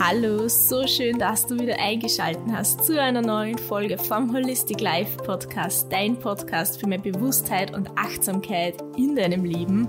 Hallo, 0.00 0.48
so 0.48 0.86
schön, 0.86 1.18
dass 1.18 1.46
du 1.46 1.58
wieder 1.58 1.78
eingeschaltet 1.78 2.42
hast 2.52 2.84
zu 2.84 3.00
einer 3.00 3.22
neuen 3.22 3.56
Folge 3.56 3.96
vom 3.96 4.34
Holistic 4.34 4.80
Life 4.80 5.16
Podcast, 5.18 5.90
dein 5.90 6.18
Podcast 6.18 6.80
für 6.80 6.88
mehr 6.88 6.98
Bewusstheit 6.98 7.72
und 7.72 7.90
Achtsamkeit 7.96 8.82
in 8.96 9.14
deinem 9.14 9.44
Leben. 9.44 9.88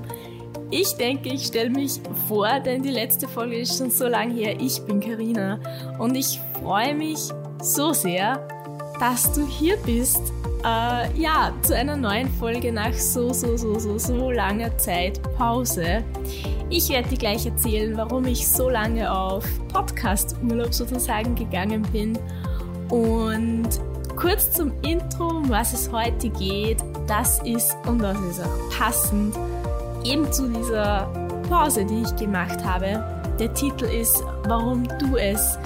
Ich 0.70 0.94
denke, 0.94 1.30
ich 1.30 1.48
stelle 1.48 1.72
mich 1.72 2.00
vor, 2.28 2.60
denn 2.60 2.84
die 2.84 2.92
letzte 2.92 3.28
Folge 3.28 3.58
ist 3.58 3.78
schon 3.78 3.90
so 3.90 4.08
lange 4.08 4.36
her. 4.36 4.60
Ich 4.60 4.80
bin 4.82 5.00
Karina 5.00 5.60
und 5.98 6.16
ich 6.16 6.40
freue 6.62 6.94
mich 6.94 7.20
so 7.62 7.92
sehr, 7.92 8.48
dass 9.00 9.32
du 9.34 9.46
hier 9.46 9.78
bist. 9.78 10.22
Äh, 10.64 11.20
ja, 11.20 11.54
zu 11.62 11.76
einer 11.76 11.96
neuen 11.96 12.28
Folge 12.40 12.72
nach 12.72 12.94
so, 12.94 13.32
so, 13.34 13.56
so, 13.56 13.78
so, 13.78 13.98
so 13.98 14.32
langer 14.32 14.76
Zeit 14.78 15.22
Pause. 15.38 16.04
Ich 16.70 16.90
werde 16.90 17.10
dir 17.10 17.18
gleich 17.18 17.46
erzählen, 17.46 17.96
warum 17.96 18.26
ich 18.26 18.48
so 18.48 18.70
lange 18.70 19.12
auf 19.12 19.46
Podcast-Urlaub 19.72 20.74
sozusagen 20.74 21.36
gegangen 21.36 21.84
bin. 21.92 22.18
Und 22.90 23.70
kurz 24.16 24.52
zum 24.52 24.72
Intro, 24.82 25.28
um 25.28 25.50
was 25.50 25.74
es 25.74 25.92
heute 25.92 26.30
geht. 26.30 26.78
Das 27.08 27.40
ist, 27.44 27.76
und 27.86 28.00
das 28.00 28.20
ist 28.22 28.42
auch 28.42 28.78
passend, 28.78 29.36
eben 30.04 30.32
zu 30.32 30.48
dieser 30.50 31.08
Pause, 31.50 31.86
die 31.86 32.02
ich 32.02 32.16
gemacht 32.16 32.64
habe. 32.66 33.04
Der 33.40 33.54
Titel 33.54 33.86
ist, 33.86 34.24
warum 34.48 34.88
du 35.00 35.18
es 35.18 35.60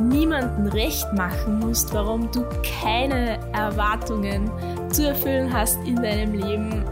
niemandem 0.00 0.66
recht 0.68 1.12
machen 1.12 1.58
musst, 1.58 1.92
warum 1.94 2.30
du 2.30 2.44
keine 2.80 3.38
Erwartungen 3.52 4.50
zu 4.90 5.08
erfüllen 5.08 5.52
hast 5.52 5.78
in 5.86 5.96
deinem 5.96 6.34
Leben. 6.34 6.84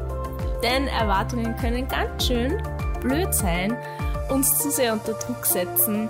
Denn 0.62 0.88
Erwartungen 0.88 1.56
können 1.56 1.88
ganz 1.88 2.26
schön 2.26 2.62
blöd 3.00 3.34
sein, 3.34 3.76
uns 4.28 4.58
zu 4.58 4.70
sehr 4.70 4.92
unter 4.92 5.12
Druck 5.14 5.44
setzen. 5.46 6.08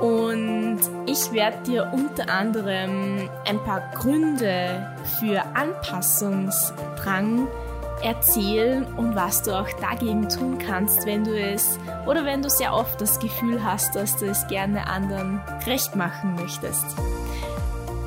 Und 0.00 0.78
ich 1.06 1.32
werde 1.32 1.58
dir 1.64 1.90
unter 1.92 2.32
anderem 2.32 3.28
ein 3.48 3.58
paar 3.64 3.82
Gründe 3.94 4.86
für 5.18 5.42
Anpassungsdrang 5.54 7.48
erzählen 8.02 8.84
und 8.96 9.14
was 9.14 9.42
du 9.42 9.58
auch 9.58 9.68
dagegen 9.80 10.28
tun 10.28 10.58
kannst, 10.58 11.06
wenn 11.06 11.24
du 11.24 11.38
es 11.38 11.78
oder 12.06 12.24
wenn 12.24 12.42
du 12.42 12.50
sehr 12.50 12.72
oft 12.72 13.00
das 13.00 13.18
Gefühl 13.18 13.62
hast, 13.62 13.94
dass 13.94 14.16
du 14.16 14.26
es 14.26 14.46
gerne 14.48 14.86
anderen 14.86 15.40
recht 15.66 15.96
machen 15.96 16.34
möchtest. 16.36 16.84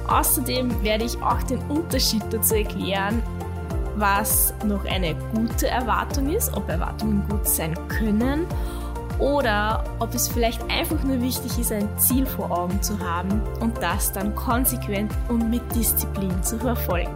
Außerdem 0.08 0.84
werde 0.84 1.06
ich 1.06 1.22
auch 1.22 1.42
den 1.44 1.59
Unterschied 1.69 2.23
dazu 2.31 2.56
erklären, 2.56 3.22
was 3.95 4.53
noch 4.66 4.86
eine 4.86 5.16
gute 5.34 5.67
Erwartung 5.67 6.30
ist, 6.30 6.53
ob 6.53 6.69
Erwartungen 6.69 7.23
gut 7.30 7.47
sein 7.47 7.75
können 7.88 8.47
oder 9.22 9.83
ob 10.00 10.14
es 10.16 10.27
vielleicht 10.27 10.61
einfach 10.69 11.02
nur 11.03 11.22
wichtig 11.22 11.58
ist, 11.59 11.72
ein 11.72 11.88
Ziel 11.97 12.25
vor 12.25 12.52
Augen 12.52 12.81
zu 12.81 13.00
haben 13.00 13.41
und 13.59 13.78
das 13.78 14.11
dann 14.11 14.36
konsequent 14.36 15.11
und 15.30 15.50
mit 15.50 15.61
Disziplin 15.75 16.44
zu 16.44 16.58
verfolgen. 16.58 17.13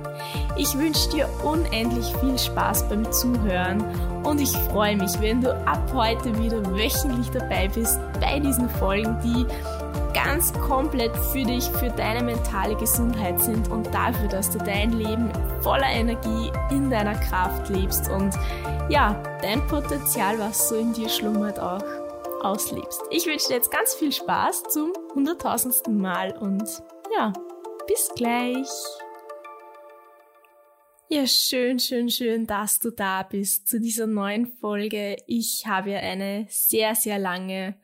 Ich 0.56 0.78
wünsche 0.78 1.10
dir 1.10 1.28
unendlich 1.44 2.14
viel 2.22 2.38
Spaß 2.38 2.88
beim 2.88 3.12
Zuhören 3.12 3.84
und 4.24 4.40
ich 4.40 4.52
freue 4.52 4.96
mich, 4.96 5.20
wenn 5.20 5.42
du 5.42 5.52
ab 5.68 5.82
heute 5.94 6.38
wieder 6.38 6.64
wöchentlich 6.72 7.32
dabei 7.32 7.68
bist 7.68 8.00
bei 8.22 8.40
diesen 8.40 8.70
Folgen, 8.70 9.18
die 9.24 9.46
ganz 10.16 10.54
komplett 10.54 11.16
für 11.18 11.44
dich, 11.44 11.66
für 11.66 11.90
deine 11.90 12.24
mentale 12.24 12.78
Gesundheit 12.78 13.42
sind 13.42 13.70
und 13.70 13.94
dafür, 13.94 14.30
dass 14.30 14.50
du 14.50 14.58
dein 14.60 14.94
Leben 14.94 15.30
voller 15.62 15.90
Energie 15.90 16.52
in 16.72 16.90
deiner 16.90 17.16
Kraft 17.16 17.70
lebst 17.70 18.10
und 18.10 18.34
ja, 18.90 19.22
dein 19.42 19.68
Potenzial, 19.68 20.40
was 20.40 20.70
so 20.70 20.76
in 20.76 20.94
dir 20.94 21.10
schlummert, 21.10 21.60
auch 21.60 21.84
auslebst. 22.42 23.02
Ich 23.10 23.26
wünsche 23.26 23.50
dir 23.50 23.56
jetzt 23.56 23.72
ganz 23.72 23.94
viel 23.94 24.14
Spaß 24.14 24.64
zum 24.70 24.94
hunderttausendsten 25.14 25.98
Mal 25.98 26.32
und 26.38 26.64
ja, 27.14 27.34
bis 27.86 28.10
gleich. 28.16 28.70
Ja, 31.10 31.28
schön, 31.28 31.78
schön, 31.78 32.10
schön, 32.10 32.48
dass 32.48 32.80
du 32.80 32.90
da 32.90 33.24
bist 33.24 33.68
zu 33.68 33.82
dieser 33.82 34.08
neuen 34.08 34.48
Folge. 34.48 35.18
Ich 35.28 35.66
habe 35.68 35.92
ja 35.92 36.00
eine 36.00 36.48
sehr, 36.50 36.96
sehr 36.96 37.20
lange 37.20 37.76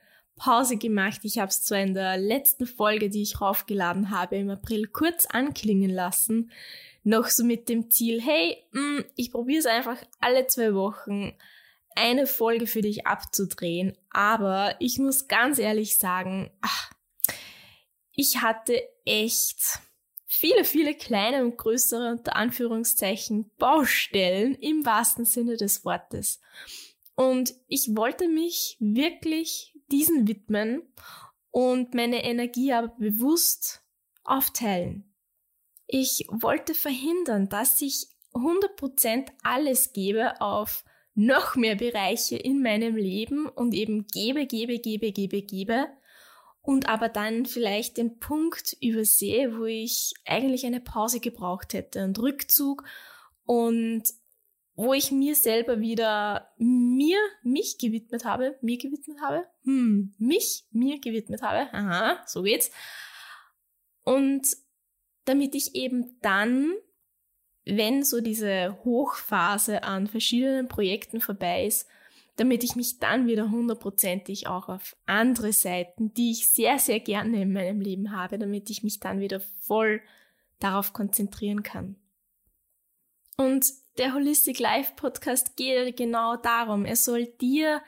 Pause 0.42 0.78
gemacht. 0.78 1.20
Ich 1.22 1.38
habe 1.38 1.50
es 1.50 1.62
zwar 1.62 1.82
in 1.82 1.94
der 1.94 2.18
letzten 2.18 2.66
Folge, 2.66 3.12
die 3.12 3.22
ich 3.22 3.40
raufgeladen 3.40 4.10
habe, 4.10 4.38
im 4.38 4.50
April 4.50 4.88
kurz 4.88 5.28
anklingen 5.28 5.92
lassen. 5.92 6.52
Noch 7.04 7.28
so 7.28 7.44
mit 7.44 7.70
dem 7.70 7.92
Ziel, 7.92 8.20
hey, 8.20 8.58
mh, 8.72 8.82
mm, 8.82 9.06
ich 9.16 9.32
probiere 9.32 9.60
es 9.60 9.68
einfach 9.68 9.98
alle 10.20 10.48
zwei 10.48 10.74
Wochen 10.74 11.34
eine 11.96 12.26
Folge 12.26 12.66
für 12.66 12.82
dich 12.82 13.06
abzudrehen. 13.06 13.96
Aber 14.10 14.76
ich 14.80 14.98
muss 14.98 15.28
ganz 15.28 15.60
ehrlich 15.60 15.98
sagen, 15.98 16.50
ach, 16.62 16.92
ich 18.12 18.42
hatte 18.42 18.82
echt 19.06 19.80
viele, 20.26 20.64
viele 20.64 20.96
kleine 20.96 21.46
und 21.46 21.56
größere 21.56 22.14
unter 22.14 22.36
Anführungszeichen 22.36 23.52
Baustellen 23.60 24.56
im 24.56 24.88
wahrsten 24.88 25.26
Sinne 25.26 25.56
des 25.56 25.86
Wortes. 25.86 26.42
Und 27.14 27.54
ich 27.68 27.96
wollte 27.96 28.28
mich 28.28 28.78
wirklich 28.80 29.71
diesen 29.92 30.28
widmen 30.28 30.82
und 31.52 31.94
meine 31.94 32.24
Energie 32.24 32.74
aber 32.74 32.90
bewusst 32.98 33.84
aufteilen. 34.24 35.14
Ich 35.88 36.26
wollte 36.30 36.74
verhindern, 36.74 37.50
dass 37.50 37.82
ich 37.82 38.08
100% 38.34 39.28
alles 39.44 39.92
gebe 39.94 40.40
auf 40.40 40.86
noch 41.14 41.56
mehr 41.56 41.76
Bereiche 41.76 42.38
in 42.38 42.62
meinem 42.62 42.96
Leben 42.96 43.48
und 43.48 43.74
eben 43.74 44.08
gebe, 44.08 44.46
gebe, 44.46 44.80
gebe, 44.80 45.12
gebe, 45.12 45.42
gebe 45.42 45.88
und 46.62 46.88
aber 46.88 47.10
dann 47.10 47.46
vielleicht 47.46 47.98
den 47.98 48.20
Punkt 48.20 48.78
übersehe, 48.82 49.58
wo 49.58 49.66
ich 49.66 50.14
eigentlich 50.26 50.66
eine 50.66 50.80
Pause 50.80 51.20
gebraucht 51.20 51.74
hätte, 51.74 52.04
und 52.06 52.20
Rückzug 52.20 52.84
und 53.46 54.04
wo 54.76 54.94
ich 54.94 55.12
mir 55.12 55.36
selber 55.36 55.80
wieder 55.80 56.50
mir, 56.58 57.20
mich 57.44 57.78
gewidmet 57.78 58.26
habe, 58.26 58.58
mir 58.62 58.78
gewidmet 58.78 59.18
habe, 59.22 59.46
hm, 59.64 60.14
mich, 60.18 60.66
mir 60.72 61.00
gewidmet 61.00 61.42
habe, 61.42 61.74
aha, 61.74 62.24
so 62.26 62.44
geht's. 62.44 62.72
Und 64.04 64.48
damit 65.26 65.56
ich 65.56 65.76
eben 65.76 66.18
dann, 66.22 66.74
wenn 67.66 68.04
so 68.04 68.22
diese 68.22 68.78
Hochphase 68.84 69.84
an 69.84 70.08
verschiedenen 70.08 70.68
Projekten 70.68 71.22
vorbei 71.22 71.66
ist, 71.66 71.88
damit 72.38 72.64
ich 72.64 72.76
mich 72.76 72.98
dann 72.98 73.28
wieder 73.28 73.52
hundertprozentig 73.52 74.48
auch 74.48 74.70
auf 74.70 74.96
andere 75.06 75.54
Seiten, 75.54 76.14
die 76.14 76.32
ich 76.32 76.50
sehr, 76.50 76.80
sehr 76.80 77.00
gerne 77.00 77.44
in 77.44 77.54
meinem 77.54 77.82
Leben 77.82 78.16
habe, 78.16 78.40
damit 78.40 78.70
ich 78.70 78.84
mich 78.84 79.00
dann 79.00 79.20
wieder 79.20 79.42
voll 79.60 80.02
darauf 80.60 80.94
konzentrieren 80.94 81.62
kann. 81.62 81.98
Und 83.38 83.66
der 84.02 84.16
Holistic 84.16 84.58
Life 84.58 84.94
Podcast 84.96 85.56
geht 85.56 85.96
genau 85.96 86.36
darum. 86.36 86.86
Er 86.86 86.96
soll 86.96 87.28
dir 87.28 87.84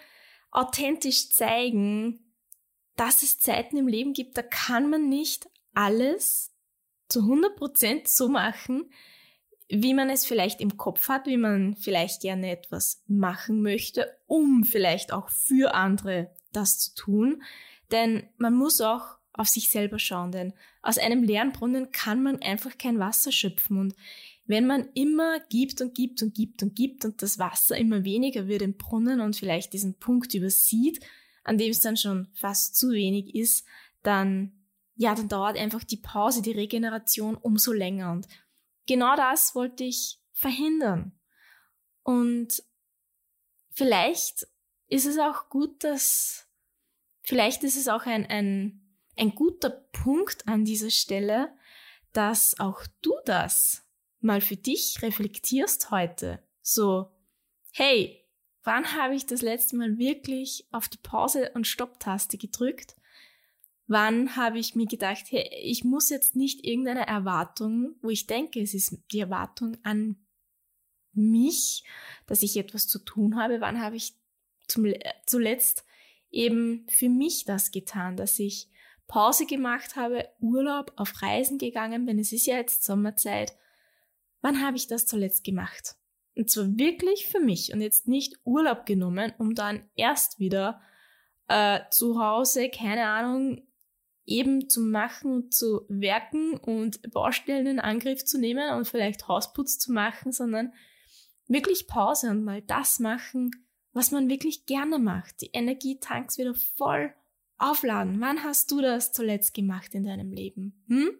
authentisch 0.52 1.32
zeigen, 1.32 2.32
dass 2.96 3.24
es 3.24 3.40
Zeiten 3.40 3.78
im 3.78 3.88
Leben 3.88 4.14
gibt, 4.14 4.38
da 4.38 4.44
kann 4.44 4.92
man 4.92 5.10
nicht 5.10 5.50
alles 5.74 6.54
zu 7.10 7.22
100% 7.22 8.04
so 8.06 8.30
machen, 8.30 8.92
wie 9.70 9.96
man 9.96 10.12
es 10.12 10.24
vielleicht 10.24 10.62
im 10.62 10.78
Kopf 10.78 11.10
hat, 11.10 11.26
wie 11.26 11.38
man 11.38 11.76
vielleicht 11.76 12.22
gerne 12.22 12.52
etwas 12.52 13.02
machen 13.08 13.64
möchte, 13.64 14.16
um 14.28 14.66
vielleicht 14.66 15.12
auch 15.14 15.30
für 15.30 15.74
andere 15.74 16.32
das 16.52 16.78
zu 16.78 16.94
tun. 16.94 17.42
Denn 17.92 18.30
man 18.38 18.54
muss 18.54 18.82
auch 18.82 19.18
auf 19.34 19.48
sich 19.48 19.72
selber 19.72 19.98
schauen, 19.98 20.32
denn 20.32 20.54
aus 20.84 21.00
einem 21.00 21.24
leeren 21.24 21.54
Brunnen 21.54 21.92
kann 21.92 22.22
man 22.22 22.40
einfach 22.44 22.78
kein 22.78 23.00
Wasser 23.00 23.32
schöpfen. 23.32 23.80
Und 23.80 23.96
wenn 24.46 24.68
man 24.68 24.90
immer 24.94 25.40
gibt 25.50 25.82
und 25.82 25.96
gibt 25.96 26.22
und 26.22 26.36
gibt 26.36 26.64
und 26.64 26.76
gibt 26.76 27.06
und 27.06 27.22
das 27.22 27.40
Wasser 27.40 27.78
immer 27.78 28.04
weniger 28.04 28.48
wird 28.48 28.62
im 28.62 28.76
Brunnen 28.76 29.22
und 29.22 29.36
vielleicht 29.36 29.74
diesen 29.74 29.96
Punkt 30.00 30.34
übersieht, 30.34 31.00
an 31.44 31.58
dem 31.58 31.72
es 31.72 31.82
dann 31.82 31.98
schon 31.98 32.28
fast 32.34 32.76
zu 32.76 32.92
wenig 32.92 33.36
ist, 33.36 33.66
dann, 34.02 34.52
ja, 34.96 35.16
dann 35.16 35.30
dauert 35.30 35.58
einfach 35.58 35.84
die 35.84 35.98
Pause, 35.98 36.42
die 36.42 36.52
Regeneration 36.52 37.36
umso 37.36 37.72
länger. 37.72 38.12
Und 38.12 38.28
genau 38.86 39.16
das 39.16 39.56
wollte 39.56 39.86
ich 39.86 40.20
verhindern. 40.34 41.14
Und 42.04 42.64
vielleicht 43.72 44.48
ist 44.88 45.06
es 45.06 45.18
auch 45.18 45.50
gut, 45.50 45.84
dass, 45.84 46.48
vielleicht 47.22 47.64
ist 47.64 47.78
es 47.78 47.88
auch 47.88 48.06
ein, 48.06 48.26
ein, 48.26 48.82
ein 49.18 49.34
guter 49.36 49.70
Punkt 49.70 50.48
an 50.48 50.66
dieser 50.66 50.90
Stelle, 50.90 51.54
dass 52.12 52.60
auch 52.60 52.86
du 53.02 53.14
das 53.26 53.83
mal 54.24 54.42
für 54.42 54.56
dich 54.56 55.02
reflektierst 55.02 55.92
heute, 55.92 56.42
so, 56.62 57.12
hey, 57.72 58.24
wann 58.64 58.96
habe 58.96 59.16
ich 59.16 59.26
das 59.26 59.42
letzte 59.42 59.76
Mal 59.76 59.98
wirklich 59.98 60.66
auf 60.72 60.88
die 60.88 60.98
Pause- 60.98 61.52
und 61.54 61.68
Stopptaste 61.68 62.38
gedrückt? 62.38 62.96
Wann 63.88 64.36
habe 64.36 64.60
ich 64.60 64.76
mir 64.76 64.86
gedacht, 64.86 65.26
hey, 65.30 65.50
ich 65.62 65.84
muss 65.84 66.10
jetzt 66.10 66.36
nicht 66.36 66.66
irgendeine 66.66 67.06
Erwartung, 67.06 67.96
wo 68.02 68.10
ich 68.10 68.28
denke, 68.28 68.62
es 68.62 68.74
ist 68.74 68.98
die 69.12 69.20
Erwartung 69.20 69.78
an 69.84 70.16
mich, 71.12 71.84
dass 72.26 72.44
ich 72.44 72.58
etwas 72.58 72.88
zu 72.88 73.00
tun 73.00 73.36
habe. 73.36 73.62
Wann 73.62 73.82
habe 73.82 73.98
ich 73.98 74.14
zum, 74.68 74.92
zuletzt 75.26 75.86
eben 76.32 76.88
für 76.90 77.10
mich 77.10 77.46
das 77.46 77.72
getan, 77.72 78.18
dass 78.18 78.40
ich 78.40 78.70
Pause 79.08 79.46
gemacht 79.46 79.96
habe, 79.96 80.30
Urlaub, 80.40 80.94
auf 80.96 81.22
Reisen 81.22 81.58
gegangen 81.58 82.06
bin. 82.06 82.18
Es 82.20 82.32
ist 82.32 82.46
ja 82.46 82.56
jetzt 82.56 82.84
Sommerzeit. 82.84 83.56
Wann 84.44 84.62
habe 84.62 84.76
ich 84.76 84.88
das 84.88 85.06
zuletzt 85.06 85.46
gemacht? 85.46 85.96
Und 86.36 86.50
zwar 86.50 86.66
wirklich 86.78 87.28
für 87.28 87.40
mich 87.40 87.74
und 87.74 87.82
jetzt 87.82 88.08
nicht 88.08 88.36
Urlaub 88.44 88.86
genommen, 88.86 89.34
um 89.38 89.56
dann 89.56 89.90
erst 89.96 90.38
wieder 90.38 90.82
äh, 91.48 91.80
zu 91.92 92.20
Hause, 92.20 92.70
keine 92.70 93.06
Ahnung, 93.06 93.66
eben 94.26 94.70
zu 94.70 94.82
machen 94.82 95.32
und 95.32 95.54
zu 95.54 95.86
werken 95.88 96.58
und 96.58 97.10
Baustellen 97.12 97.68
in 97.68 97.80
Angriff 97.80 98.26
zu 98.26 98.38
nehmen 98.38 98.74
und 98.76 98.88
vielleicht 98.88 99.30
Hausputz 99.30 99.80
zu 99.80 99.94
machen, 99.94 100.34
sondern 100.34 100.74
wirklich 101.48 101.88
Pause 101.88 102.30
und 102.30 102.44
mal 102.44 102.62
das 102.62 103.00
machen, 103.00 103.52
was 103.94 104.12
man 104.12 104.30
wirklich 104.30 104.66
gerne 104.66 105.00
macht. 105.00 105.40
Die 105.40 105.52
Energietanks 105.54 106.38
wieder 106.38 106.54
voll 106.54 107.14
aufladen. 107.58 108.20
Wann 108.20 108.44
hast 108.44 108.72
du 108.72 108.82
das 108.82 109.14
zuletzt 109.14 109.54
gemacht 109.54 109.94
in 109.94 110.04
deinem 110.04 110.34
Leben? 110.34 110.84
Hm? 110.88 111.12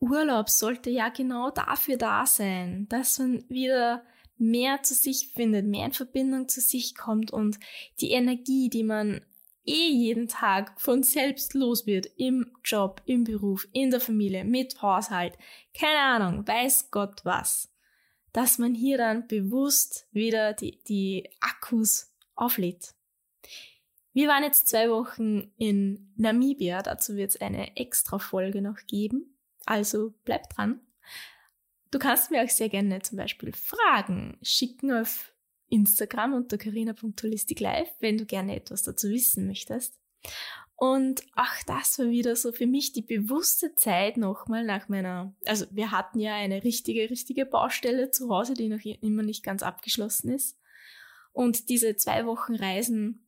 Urlaub 0.00 0.50
sollte 0.50 0.90
ja 0.90 1.08
genau 1.08 1.50
dafür 1.50 1.96
da 1.96 2.26
sein, 2.26 2.86
dass 2.88 3.18
man 3.18 3.48
wieder 3.48 4.04
mehr 4.38 4.82
zu 4.82 4.94
sich 4.94 5.28
findet, 5.34 5.66
mehr 5.66 5.86
in 5.86 5.92
Verbindung 5.92 6.48
zu 6.48 6.60
sich 6.60 6.94
kommt 6.94 7.30
und 7.30 7.58
die 8.00 8.10
Energie, 8.10 8.68
die 8.68 8.84
man 8.84 9.22
eh 9.64 9.88
jeden 9.88 10.28
Tag 10.28 10.80
von 10.80 11.02
selbst 11.02 11.54
los 11.54 11.86
wird, 11.86 12.06
im 12.16 12.52
Job, 12.64 13.02
im 13.06 13.24
Beruf, 13.24 13.66
in 13.72 13.90
der 13.90 14.00
Familie, 14.00 14.44
mit 14.44 14.80
Haushalt, 14.82 15.36
keine 15.78 15.98
Ahnung, 15.98 16.46
weiß 16.46 16.90
Gott 16.90 17.24
was, 17.24 17.72
dass 18.32 18.58
man 18.58 18.74
hier 18.74 18.98
dann 18.98 19.26
bewusst 19.26 20.06
wieder 20.12 20.52
die, 20.52 20.82
die 20.84 21.28
Akkus 21.40 22.14
auflädt. 22.34 22.94
Wir 24.12 24.28
waren 24.28 24.44
jetzt 24.44 24.68
zwei 24.68 24.90
Wochen 24.90 25.52
in 25.56 26.12
Namibia, 26.16 26.82
dazu 26.82 27.16
wird 27.16 27.30
es 27.30 27.40
eine 27.40 27.76
extra 27.76 28.18
Folge 28.18 28.62
noch 28.62 28.78
geben, 28.86 29.35
also 29.66 30.14
bleib 30.24 30.48
dran. 30.50 30.80
Du 31.90 31.98
kannst 31.98 32.30
mir 32.30 32.42
auch 32.42 32.48
sehr 32.48 32.68
gerne 32.68 33.00
zum 33.02 33.18
Beispiel 33.18 33.52
Fragen 33.52 34.38
schicken 34.42 34.92
auf 34.92 35.32
Instagram 35.68 36.34
unter 36.34 36.58
carina.holisticlife, 36.58 37.90
wenn 38.00 38.18
du 38.18 38.26
gerne 38.26 38.56
etwas 38.56 38.82
dazu 38.82 39.08
wissen 39.08 39.46
möchtest. 39.46 39.98
Und 40.76 41.22
ach, 41.32 41.62
das 41.66 41.98
war 41.98 42.10
wieder 42.10 42.36
so 42.36 42.52
für 42.52 42.66
mich 42.66 42.92
die 42.92 43.02
bewusste 43.02 43.74
Zeit 43.74 44.18
nochmal 44.18 44.62
nach 44.64 44.88
meiner, 44.88 45.34
also 45.46 45.64
wir 45.70 45.90
hatten 45.90 46.20
ja 46.20 46.34
eine 46.34 46.64
richtige, 46.64 47.08
richtige 47.08 47.46
Baustelle 47.46 48.10
zu 48.10 48.28
Hause, 48.28 48.52
die 48.54 48.68
noch 48.68 48.84
immer 48.84 49.22
nicht 49.22 49.42
ganz 49.42 49.62
abgeschlossen 49.62 50.30
ist. 50.30 50.58
Und 51.32 51.70
diese 51.70 51.96
zwei 51.96 52.26
Wochen 52.26 52.54
Reisen 52.54 53.26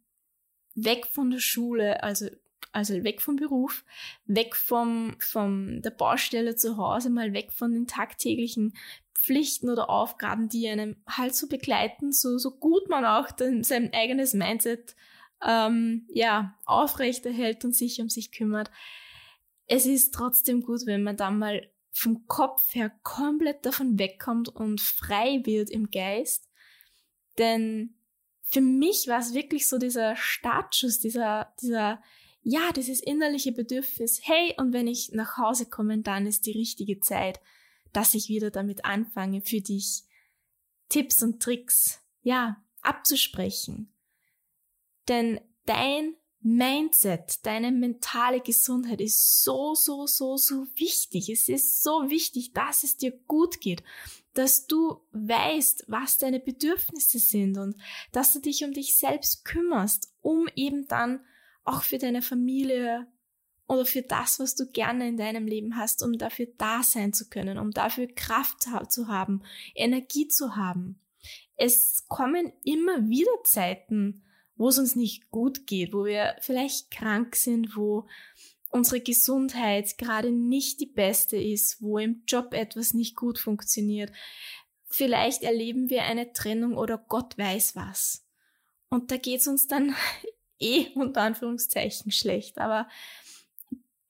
weg 0.74 1.06
von 1.06 1.30
der 1.30 1.40
Schule, 1.40 2.02
also, 2.02 2.28
also 2.72 3.02
weg 3.04 3.20
vom 3.20 3.36
Beruf, 3.36 3.84
weg 4.26 4.54
vom, 4.54 5.16
vom 5.20 5.82
der 5.82 5.90
Baustelle 5.90 6.56
zu 6.56 6.76
Hause, 6.76 7.10
mal 7.10 7.32
weg 7.32 7.52
von 7.52 7.72
den 7.72 7.86
tagtäglichen 7.86 8.74
Pflichten 9.14 9.68
oder 9.68 9.90
Aufgaben, 9.90 10.48
die 10.48 10.68
einem 10.68 10.96
halt 11.06 11.34
so 11.34 11.48
begleiten, 11.48 12.12
so, 12.12 12.38
so 12.38 12.52
gut 12.52 12.88
man 12.88 13.04
auch 13.04 13.30
den, 13.30 13.64
sein 13.64 13.92
eigenes 13.92 14.32
Mindset 14.32 14.94
ähm, 15.46 16.06
ja, 16.12 16.56
aufrechterhält 16.64 17.64
und 17.64 17.74
sich 17.74 18.00
um 18.00 18.08
sich 18.08 18.32
kümmert. 18.32 18.70
Es 19.66 19.86
ist 19.86 20.14
trotzdem 20.14 20.62
gut, 20.62 20.86
wenn 20.86 21.02
man 21.02 21.16
dann 21.16 21.38
mal 21.38 21.68
vom 21.90 22.26
Kopf 22.26 22.74
her 22.74 22.92
komplett 23.02 23.66
davon 23.66 23.98
wegkommt 23.98 24.48
und 24.48 24.80
frei 24.80 25.42
wird 25.44 25.70
im 25.70 25.90
Geist. 25.90 26.48
Denn 27.38 27.94
für 28.42 28.60
mich 28.60 29.08
war 29.08 29.18
es 29.18 29.34
wirklich 29.34 29.68
so 29.68 29.78
dieser 29.78 30.16
Startschuss, 30.16 31.00
dieser, 31.00 31.52
dieser, 31.60 32.02
ja, 32.42 32.72
dieses 32.72 33.00
innerliche 33.00 33.52
Bedürfnis, 33.52 34.20
hey, 34.22 34.54
und 34.56 34.72
wenn 34.72 34.86
ich 34.86 35.10
nach 35.12 35.36
Hause 35.36 35.66
komme, 35.66 35.98
dann 35.98 36.26
ist 36.26 36.46
die 36.46 36.52
richtige 36.52 37.00
Zeit 37.00 37.40
dass 37.92 38.14
ich 38.14 38.28
wieder 38.28 38.50
damit 38.50 38.84
anfange, 38.84 39.40
für 39.40 39.60
dich 39.60 40.04
Tipps 40.88 41.22
und 41.22 41.42
Tricks, 41.42 42.00
ja, 42.22 42.62
abzusprechen. 42.80 43.92
Denn 45.08 45.40
dein 45.66 46.14
Mindset, 46.40 47.44
deine 47.44 47.72
mentale 47.72 48.40
Gesundheit 48.40 49.00
ist 49.00 49.42
so, 49.42 49.74
so, 49.74 50.06
so, 50.06 50.36
so 50.36 50.66
wichtig. 50.76 51.28
Es 51.28 51.48
ist 51.48 51.82
so 51.82 52.08
wichtig, 52.08 52.52
dass 52.52 52.84
es 52.84 52.96
dir 52.96 53.10
gut 53.26 53.60
geht, 53.60 53.82
dass 54.34 54.66
du 54.66 55.00
weißt, 55.10 55.86
was 55.88 56.16
deine 56.16 56.38
Bedürfnisse 56.38 57.18
sind 57.18 57.58
und 57.58 57.76
dass 58.12 58.32
du 58.32 58.40
dich 58.40 58.64
um 58.64 58.72
dich 58.72 58.96
selbst 58.96 59.44
kümmerst, 59.44 60.12
um 60.20 60.46
eben 60.54 60.86
dann 60.86 61.20
auch 61.68 61.82
für 61.82 61.98
deine 61.98 62.22
Familie 62.22 63.06
oder 63.68 63.84
für 63.84 64.02
das, 64.02 64.40
was 64.40 64.54
du 64.54 64.66
gerne 64.66 65.06
in 65.06 65.16
deinem 65.16 65.46
Leben 65.46 65.76
hast, 65.76 66.02
um 66.02 66.16
dafür 66.16 66.48
da 66.56 66.82
sein 66.82 67.12
zu 67.12 67.28
können, 67.28 67.58
um 67.58 67.70
dafür 67.70 68.06
Kraft 68.06 68.66
zu 68.88 69.08
haben, 69.08 69.42
Energie 69.74 70.28
zu 70.28 70.56
haben. 70.56 70.98
Es 71.56 72.06
kommen 72.08 72.52
immer 72.64 73.08
wieder 73.08 73.30
Zeiten, 73.44 74.22
wo 74.56 74.68
es 74.68 74.78
uns 74.78 74.96
nicht 74.96 75.30
gut 75.30 75.66
geht, 75.66 75.92
wo 75.92 76.04
wir 76.04 76.36
vielleicht 76.40 76.90
krank 76.90 77.36
sind, 77.36 77.76
wo 77.76 78.06
unsere 78.70 79.00
Gesundheit 79.00 79.98
gerade 79.98 80.30
nicht 80.30 80.80
die 80.80 80.86
beste 80.86 81.36
ist, 81.36 81.82
wo 81.82 81.98
im 81.98 82.22
Job 82.26 82.54
etwas 82.54 82.94
nicht 82.94 83.16
gut 83.16 83.38
funktioniert. 83.38 84.12
Vielleicht 84.86 85.42
erleben 85.42 85.90
wir 85.90 86.04
eine 86.04 86.32
Trennung 86.32 86.76
oder 86.76 86.98
Gott 86.98 87.36
weiß 87.36 87.76
was. 87.76 88.26
Und 88.88 89.10
da 89.10 89.16
geht's 89.16 89.46
uns 89.46 89.66
dann 89.66 89.94
eh 90.60 90.88
unter 90.94 91.22
Anführungszeichen 91.22 92.12
schlecht. 92.12 92.58
Aber 92.58 92.88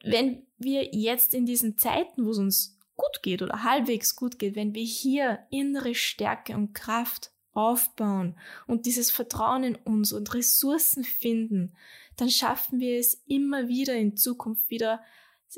wenn 0.02 0.46
wir 0.58 0.94
jetzt 0.94 1.34
in 1.34 1.46
diesen 1.46 1.78
Zeiten, 1.78 2.24
wo 2.24 2.30
es 2.30 2.38
uns 2.38 2.78
gut 2.96 3.22
geht 3.22 3.42
oder 3.42 3.62
halbwegs 3.62 4.16
gut 4.16 4.38
geht, 4.38 4.56
wenn 4.56 4.74
wir 4.74 4.84
hier 4.84 5.40
innere 5.50 5.94
Stärke 5.94 6.54
und 6.54 6.74
Kraft 6.74 7.30
aufbauen 7.52 8.36
und 8.66 8.86
dieses 8.86 9.10
Vertrauen 9.10 9.64
in 9.64 9.76
uns 9.76 10.12
und 10.12 10.32
Ressourcen 10.34 11.04
finden, 11.04 11.72
dann 12.16 12.30
schaffen 12.30 12.80
wir 12.80 12.98
es 12.98 13.22
immer 13.26 13.68
wieder 13.68 13.94
in 13.94 14.16
Zukunft 14.16 14.68
wieder 14.70 15.00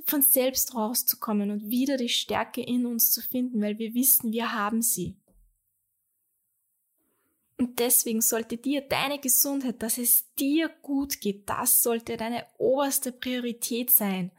von 0.05 0.23
selbst 0.23 0.75
rauszukommen 0.75 1.51
und 1.51 1.69
wieder 1.69 1.97
die 1.97 2.09
Stärke 2.09 2.63
in 2.63 2.87
uns 2.87 3.11
zu 3.11 3.21
finden, 3.21 3.61
weil 3.61 3.79
wir 3.79 3.95
wissen, 3.95 4.33
wir 4.33 4.53
haben 4.53 4.83
sie. 4.83 5.17
Und 7.61 7.79
deswegen 7.79 8.23
sollte 8.23 8.57
dir 8.57 8.81
deine 8.81 9.19
Gesundheit, 9.19 9.83
dass 9.83 9.99
es 9.99 10.33
dir 10.37 10.71
gut 10.81 11.21
geht, 11.21 11.47
das 11.51 11.83
sollte 11.83 12.17
deine 12.17 12.47
oberste 12.57 13.13
Priorität 13.13 13.91
sein. 13.91 14.31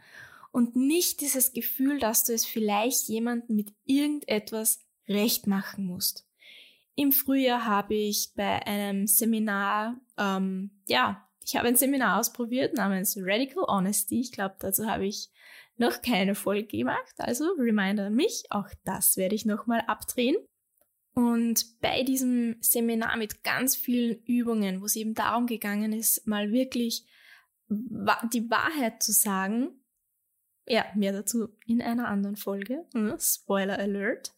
Und 0.51 0.75
nicht 0.75 1.21
dieses 1.21 1.53
Gefühl, 1.53 1.99
dass 1.99 2.23
du 2.23 2.33
es 2.33 2.47
vielleicht 2.47 3.09
jemandem 3.09 3.57
mit 3.57 3.75
irgendetwas 3.85 4.79
recht 5.07 5.45
machen 5.45 5.85
musst. 5.85 6.27
Im 6.95 7.11
Frühjahr 7.11 7.63
habe 7.63 7.93
ich 7.93 8.31
bei 8.35 8.65
einem 8.65 9.05
Seminar, 9.05 10.01
ähm, 10.17 10.71
ja, 10.87 11.29
ich 11.45 11.55
habe 11.55 11.67
ein 11.67 11.75
Seminar 11.75 12.19
ausprobiert 12.19 12.75
namens 12.75 13.15
Radical 13.19 13.65
Honesty. 13.67 14.19
Ich 14.19 14.31
glaube, 14.31 14.55
dazu 14.57 14.87
habe 14.87 15.05
ich 15.05 15.29
noch 15.77 16.01
keine 16.01 16.33
Folge 16.33 16.75
gemacht. 16.75 17.13
Also 17.19 17.51
Reminder 17.59 18.07
an 18.07 18.15
mich, 18.15 18.45
auch 18.49 18.69
das 18.83 19.15
werde 19.15 19.35
ich 19.35 19.45
nochmal 19.45 19.81
abdrehen. 19.85 20.37
Und 21.13 21.81
bei 21.81 22.03
diesem 22.03 22.55
Seminar 22.61 23.17
mit 23.17 23.43
ganz 23.43 23.75
vielen 23.75 24.23
Übungen, 24.23 24.81
wo 24.81 24.85
es 24.85 24.95
eben 24.95 25.13
darum 25.13 25.45
gegangen 25.45 25.91
ist, 25.91 26.25
mal 26.25 26.51
wirklich 26.51 27.05
die 27.69 28.49
Wahrheit 28.49 29.03
zu 29.03 29.11
sagen, 29.11 29.81
ja, 30.67 30.85
mehr 30.95 31.11
dazu 31.11 31.49
in 31.65 31.81
einer 31.81 32.07
anderen 32.07 32.37
Folge, 32.37 32.85
hm, 32.93 33.15
Spoiler 33.19 33.77
Alert, 33.77 34.33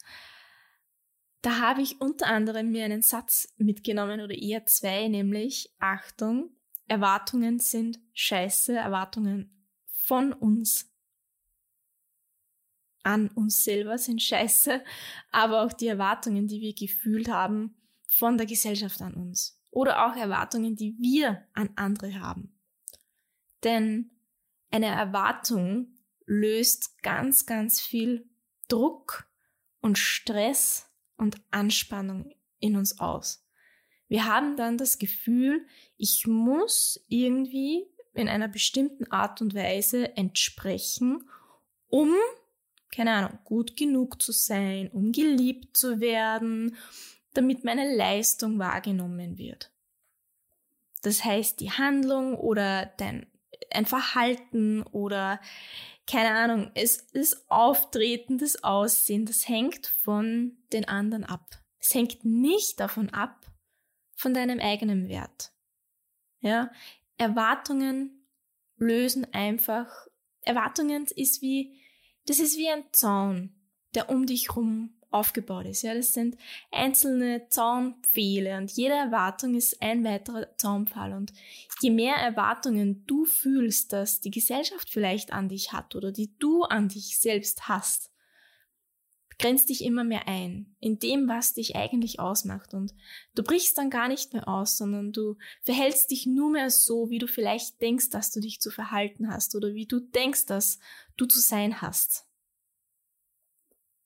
da 1.41 1.59
habe 1.59 1.81
ich 1.81 1.99
unter 1.99 2.27
anderem 2.27 2.71
mir 2.71 2.85
einen 2.85 3.01
Satz 3.01 3.53
mitgenommen 3.57 4.21
oder 4.21 4.33
eher 4.33 4.65
zwei, 4.65 5.07
nämlich 5.09 5.73
Achtung, 5.79 6.51
Erwartungen 6.87 7.59
sind 7.59 7.99
scheiße, 8.13 8.73
Erwartungen 8.73 9.67
von 9.91 10.31
uns 10.31 10.92
an 13.03 13.29
uns 13.29 13.63
selber 13.63 13.97
sind 13.97 14.21
scheiße, 14.21 14.83
aber 15.31 15.63
auch 15.63 15.73
die 15.73 15.87
Erwartungen, 15.87 16.47
die 16.47 16.61
wir 16.61 16.73
gefühlt 16.73 17.29
haben 17.29 17.75
von 18.07 18.37
der 18.37 18.47
Gesellschaft 18.47 19.01
an 19.01 19.13
uns. 19.13 19.59
Oder 19.71 20.05
auch 20.05 20.15
Erwartungen, 20.15 20.75
die 20.75 20.95
wir 20.99 21.45
an 21.53 21.69
andere 21.75 22.19
haben. 22.19 22.55
Denn 23.63 24.11
eine 24.69 24.87
Erwartung 24.87 25.97
löst 26.25 27.01
ganz, 27.01 27.45
ganz 27.45 27.81
viel 27.81 28.29
Druck 28.67 29.27
und 29.81 29.97
Stress 29.97 30.89
und 31.17 31.41
Anspannung 31.51 32.33
in 32.59 32.75
uns 32.75 32.99
aus. 32.99 33.45
Wir 34.07 34.25
haben 34.25 34.57
dann 34.57 34.77
das 34.77 34.99
Gefühl, 34.99 35.65
ich 35.97 36.27
muss 36.27 37.03
irgendwie 37.07 37.85
in 38.13 38.29
einer 38.29 38.47
bestimmten 38.47 39.11
Art 39.11 39.41
und 39.41 39.55
Weise 39.55 40.15
entsprechen, 40.15 41.27
um 41.87 42.13
keine 42.93 43.11
Ahnung, 43.11 43.39
gut 43.43 43.75
genug 43.75 44.21
zu 44.21 44.31
sein, 44.31 44.89
um 44.89 45.11
geliebt 45.11 45.75
zu 45.75 45.99
werden, 45.99 46.75
damit 47.33 47.63
meine 47.63 47.95
Leistung 47.95 48.59
wahrgenommen 48.59 49.37
wird. 49.37 49.71
Das 51.01 51.25
heißt, 51.25 51.59
die 51.59 51.71
Handlung 51.71 52.35
oder 52.35 52.85
dein 52.97 53.27
ein 53.71 53.85
Verhalten 53.85 54.83
oder 54.83 55.39
keine 56.05 56.31
Ahnung, 56.31 56.71
es 56.75 57.07
das 57.11 57.49
Auftreten, 57.49 58.37
das 58.37 58.63
Aussehen, 58.63 59.25
das 59.25 59.47
hängt 59.47 59.87
von 59.87 60.57
den 60.73 60.87
anderen 60.87 61.23
ab. 61.23 61.61
Es 61.79 61.93
hängt 61.93 62.25
nicht 62.25 62.79
davon 62.79 63.09
ab, 63.09 63.45
von 64.15 64.33
deinem 64.33 64.59
eigenen 64.59 65.07
Wert. 65.07 65.51
Ja, 66.39 66.71
Erwartungen 67.17 68.27
lösen 68.77 69.25
einfach, 69.33 70.07
Erwartungen 70.41 71.05
ist 71.15 71.41
wie, 71.41 71.79
das 72.25 72.39
ist 72.39 72.57
wie 72.57 72.69
ein 72.69 72.83
Zaun, 72.91 73.53
der 73.95 74.09
um 74.09 74.25
dich 74.25 74.55
rum 74.55 74.93
aufgebaut 75.13 75.67
ist. 75.67 75.83
Ja, 75.83 75.93
das 75.93 76.13
sind 76.13 76.37
einzelne 76.71 77.47
Zaunpfähle 77.49 78.57
und 78.57 78.71
jede 78.71 78.95
Erwartung 78.95 79.55
ist 79.55 79.81
ein 79.81 80.03
weiterer 80.03 80.57
Zaunpfahl. 80.57 81.13
Und 81.13 81.31
je 81.81 81.91
mehr 81.91 82.15
Erwartungen 82.15 83.05
du 83.05 83.25
fühlst, 83.25 83.93
dass 83.93 84.21
die 84.21 84.31
Gesellschaft 84.31 84.89
vielleicht 84.89 85.31
an 85.31 85.49
dich 85.49 85.71
hat 85.71 85.95
oder 85.95 86.11
die 86.11 86.33
du 86.39 86.63
an 86.63 86.89
dich 86.89 87.19
selbst 87.19 87.67
hast, 87.67 88.09
grenzt 89.39 89.69
dich 89.69 89.83
immer 89.83 90.03
mehr 90.03 90.27
ein 90.27 90.75
in 90.79 90.99
dem, 90.99 91.27
was 91.27 91.53
dich 91.53 91.75
eigentlich 91.75 92.19
ausmacht. 92.19 92.73
Und 92.73 92.93
du 93.35 93.43
brichst 93.43 93.77
dann 93.77 93.89
gar 93.89 94.07
nicht 94.07 94.33
mehr 94.33 94.47
aus, 94.47 94.77
sondern 94.77 95.11
du 95.11 95.37
verhältst 95.63 96.11
dich 96.11 96.25
nur 96.25 96.49
mehr 96.49 96.69
so, 96.69 97.09
wie 97.09 97.19
du 97.19 97.27
vielleicht 97.27 97.81
denkst, 97.81 98.09
dass 98.09 98.31
du 98.31 98.39
dich 98.39 98.59
zu 98.59 98.71
verhalten 98.71 99.29
hast 99.29 99.55
oder 99.55 99.73
wie 99.73 99.85
du 99.85 99.99
denkst, 99.99 100.45
dass 100.45 100.79
du 101.17 101.25
zu 101.25 101.39
sein 101.39 101.81
hast. 101.81 102.25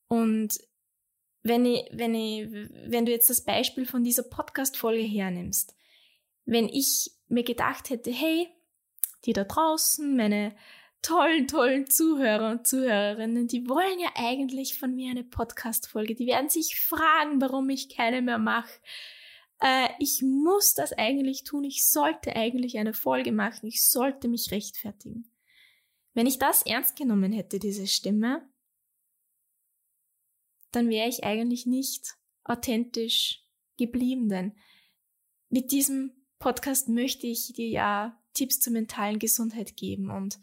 Und 0.07 0.57
wenn, 1.43 1.65
ich, 1.65 1.89
wenn, 1.91 2.15
ich, 2.15 2.49
wenn 2.85 3.05
du 3.05 3.11
jetzt 3.11 3.29
das 3.29 3.43
Beispiel 3.43 3.85
von 3.85 4.03
dieser 4.03 4.23
Podcast-Folge 4.23 5.03
hernimmst, 5.03 5.75
wenn 6.45 6.67
ich 6.67 7.11
mir 7.27 7.43
gedacht 7.43 7.89
hätte, 7.89 8.11
hey, 8.11 8.47
die 9.25 9.33
da 9.33 9.43
draußen, 9.43 10.15
meine 10.15 10.55
tollen, 11.01 11.47
tollen 11.47 11.89
Zuhörer 11.89 12.51
und 12.51 12.67
Zuhörerinnen, 12.67 13.47
die 13.47 13.67
wollen 13.67 13.99
ja 13.99 14.09
eigentlich 14.15 14.77
von 14.77 14.95
mir 14.95 15.11
eine 15.11 15.23
Podcast-Folge. 15.23 16.15
Die 16.15 16.27
werden 16.27 16.49
sich 16.49 16.79
fragen, 16.79 17.41
warum 17.41 17.69
ich 17.69 17.89
keine 17.89 18.21
mehr 18.21 18.39
mache. 18.39 18.71
Äh, 19.59 19.89
ich 19.99 20.21
muss 20.21 20.73
das 20.73 20.93
eigentlich 20.93 21.43
tun. 21.43 21.63
Ich 21.63 21.87
sollte 21.89 22.35
eigentlich 22.35 22.77
eine 22.77 22.93
Folge 22.93 23.31
machen. 23.31 23.67
Ich 23.67 23.83
sollte 23.83 24.27
mich 24.27 24.51
rechtfertigen. 24.51 25.29
Wenn 26.17 26.25
ich 26.25 26.39
das 26.39 26.63
ernst 26.63 26.95
genommen 26.95 27.31
hätte, 27.31 27.59
diese 27.59 27.85
Stimme, 27.85 28.41
dann 30.71 30.89
wäre 30.89 31.07
ich 31.07 31.23
eigentlich 31.23 31.67
nicht 31.67 32.15
authentisch 32.43 33.45
geblieben, 33.77 34.27
denn 34.27 34.57
mit 35.49 35.71
diesem 35.71 36.25
Podcast 36.39 36.89
möchte 36.89 37.27
ich 37.27 37.53
dir 37.53 37.69
ja 37.69 38.19
Tipps 38.33 38.59
zur 38.59 38.73
mentalen 38.73 39.19
Gesundheit 39.19 39.77
geben 39.77 40.09
und 40.09 40.39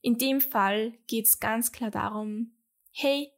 in 0.00 0.16
dem 0.16 0.40
Fall 0.40 0.96
geht 1.08 1.26
es 1.26 1.40
ganz 1.40 1.72
klar 1.72 1.90
darum, 1.90 2.56
hey, 2.90 3.30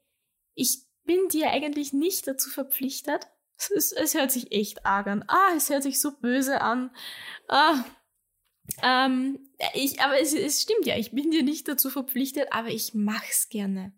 ich 0.54 0.84
bin 1.02 1.26
dir 1.32 1.50
eigentlich 1.50 1.92
nicht 1.92 2.28
dazu 2.28 2.50
verpflichtet. 2.50 3.26
Es, 3.74 3.90
es, 3.90 4.14
hört 4.14 4.30
sich 4.30 4.52
echt 4.52 4.86
arg 4.86 5.08
an. 5.08 5.24
Ah, 5.26 5.54
es 5.56 5.68
hört 5.70 5.82
sich 5.82 5.98
so 5.98 6.12
böse 6.12 6.60
an. 6.60 6.94
Ah, 7.48 7.84
ähm, 8.82 9.38
ich, 9.74 10.00
aber 10.00 10.20
es, 10.20 10.32
es 10.34 10.62
stimmt 10.62 10.86
ja, 10.86 10.96
ich 10.96 11.10
bin 11.12 11.30
dir 11.30 11.42
nicht 11.42 11.68
dazu 11.68 11.90
verpflichtet, 11.90 12.48
aber 12.50 12.68
ich 12.68 12.94
mach's 12.94 13.48
gerne. 13.48 13.92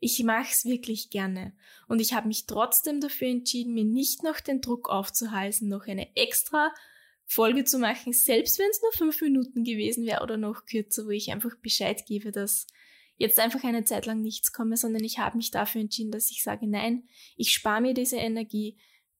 Ich 0.00 0.22
mach's 0.22 0.64
wirklich 0.64 1.10
gerne. 1.10 1.52
Und 1.88 2.00
ich 2.00 2.12
habe 2.12 2.28
mich 2.28 2.46
trotzdem 2.46 3.00
dafür 3.00 3.28
entschieden, 3.28 3.74
mir 3.74 3.84
nicht 3.84 4.22
noch 4.22 4.40
den 4.40 4.60
Druck 4.60 4.88
aufzuhalsen, 4.88 5.68
noch 5.68 5.86
eine 5.86 6.14
extra 6.16 6.72
Folge 7.26 7.64
zu 7.64 7.78
machen, 7.78 8.12
selbst 8.12 8.58
wenn 8.58 8.70
es 8.70 8.82
nur 8.82 8.92
fünf 8.92 9.20
Minuten 9.20 9.64
gewesen 9.64 10.04
wäre 10.04 10.22
oder 10.22 10.36
noch 10.36 10.66
kürzer, 10.66 11.06
wo 11.06 11.10
ich 11.10 11.32
einfach 11.32 11.56
Bescheid 11.56 12.04
gebe, 12.06 12.32
dass 12.32 12.66
jetzt 13.16 13.38
einfach 13.38 13.64
eine 13.64 13.84
Zeit 13.84 14.06
lang 14.06 14.20
nichts 14.20 14.52
komme, 14.52 14.76
sondern 14.76 15.04
ich 15.04 15.18
habe 15.18 15.36
mich 15.36 15.50
dafür 15.50 15.80
entschieden, 15.80 16.10
dass 16.10 16.30
ich 16.30 16.42
sage, 16.42 16.66
nein, 16.66 17.08
ich 17.36 17.52
spare 17.52 17.80
mir 17.80 17.94
diese 17.94 18.16
Energie, 18.16 18.76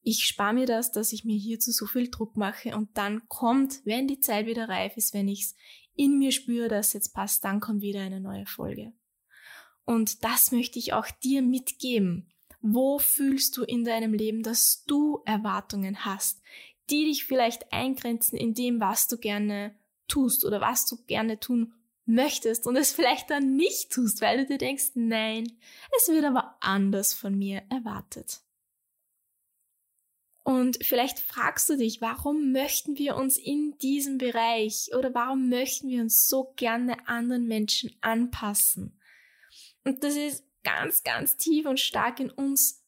ich 0.07 0.25
spare 0.25 0.53
mir 0.53 0.67
das, 0.67 0.91
dass 0.91 1.11
ich 1.11 1.25
mir 1.25 1.35
hierzu 1.35 1.71
so 1.71 1.87
viel 1.87 2.11
Druck 2.11 2.37
mache 2.37 2.75
und 2.75 2.95
dann 2.95 3.27
kommt, 3.27 3.83
wenn 3.85 4.07
die 4.07 4.19
Zeit 4.19 4.45
wieder 4.45 4.69
reif 4.69 4.97
ist, 4.97 5.15
wenn 5.15 5.27
ich 5.27 5.41
es 5.41 5.55
in 5.95 6.19
mir 6.19 6.31
spüre, 6.31 6.67
dass 6.67 6.93
jetzt 6.93 7.15
passt, 7.15 7.43
dann 7.43 7.59
kommt 7.59 7.81
wieder 7.81 8.01
eine 8.01 8.21
neue 8.21 8.45
Folge. 8.45 8.93
Und 9.83 10.23
das 10.23 10.51
möchte 10.51 10.77
ich 10.77 10.93
auch 10.93 11.07
dir 11.23 11.41
mitgeben. 11.41 12.31
Wo 12.61 12.99
fühlst 12.99 13.57
du 13.57 13.63
in 13.63 13.83
deinem 13.83 14.13
Leben, 14.13 14.43
dass 14.43 14.83
du 14.85 15.21
Erwartungen 15.25 16.05
hast, 16.05 16.39
die 16.91 17.05
dich 17.05 17.25
vielleicht 17.25 17.73
eingrenzen 17.73 18.37
in 18.37 18.53
dem, 18.53 18.79
was 18.79 19.07
du 19.07 19.17
gerne 19.17 19.75
tust 20.07 20.45
oder 20.45 20.61
was 20.61 20.85
du 20.85 20.97
gerne 21.07 21.39
tun 21.39 21.73
möchtest 22.05 22.67
und 22.67 22.75
es 22.75 22.91
vielleicht 22.91 23.31
dann 23.31 23.55
nicht 23.55 23.91
tust, 23.91 24.21
weil 24.21 24.37
du 24.37 24.45
dir 24.45 24.59
denkst, 24.59 24.91
nein, 24.93 25.51
es 25.97 26.09
wird 26.09 26.25
aber 26.25 26.57
anders 26.59 27.15
von 27.15 27.35
mir 27.35 27.63
erwartet. 27.69 28.44
Und 30.45 30.77
vielleicht 30.85 31.17
fragst 31.17 31.67
du 31.69 31.75
dich, 31.75 32.01
warum 32.01 32.51
möchten 32.51 32.99
wir 32.99 33.15
uns 33.15 33.35
in 33.35 33.79
diesem 33.79 34.19
Bereich 34.19 34.91
oder 34.95 35.11
warum 35.15 35.49
möchten 35.49 35.89
wir 35.89 36.03
uns 36.03 36.27
so 36.27 36.53
gerne 36.55 37.07
anderen 37.07 37.47
Menschen 37.47 37.95
anpassen? 38.01 39.01
Und 39.83 40.03
das 40.03 40.15
ist 40.15 40.43
ganz, 40.63 41.01
ganz 41.01 41.37
tief 41.37 41.65
und 41.65 41.79
stark 41.79 42.19
in 42.19 42.29
uns 42.29 42.83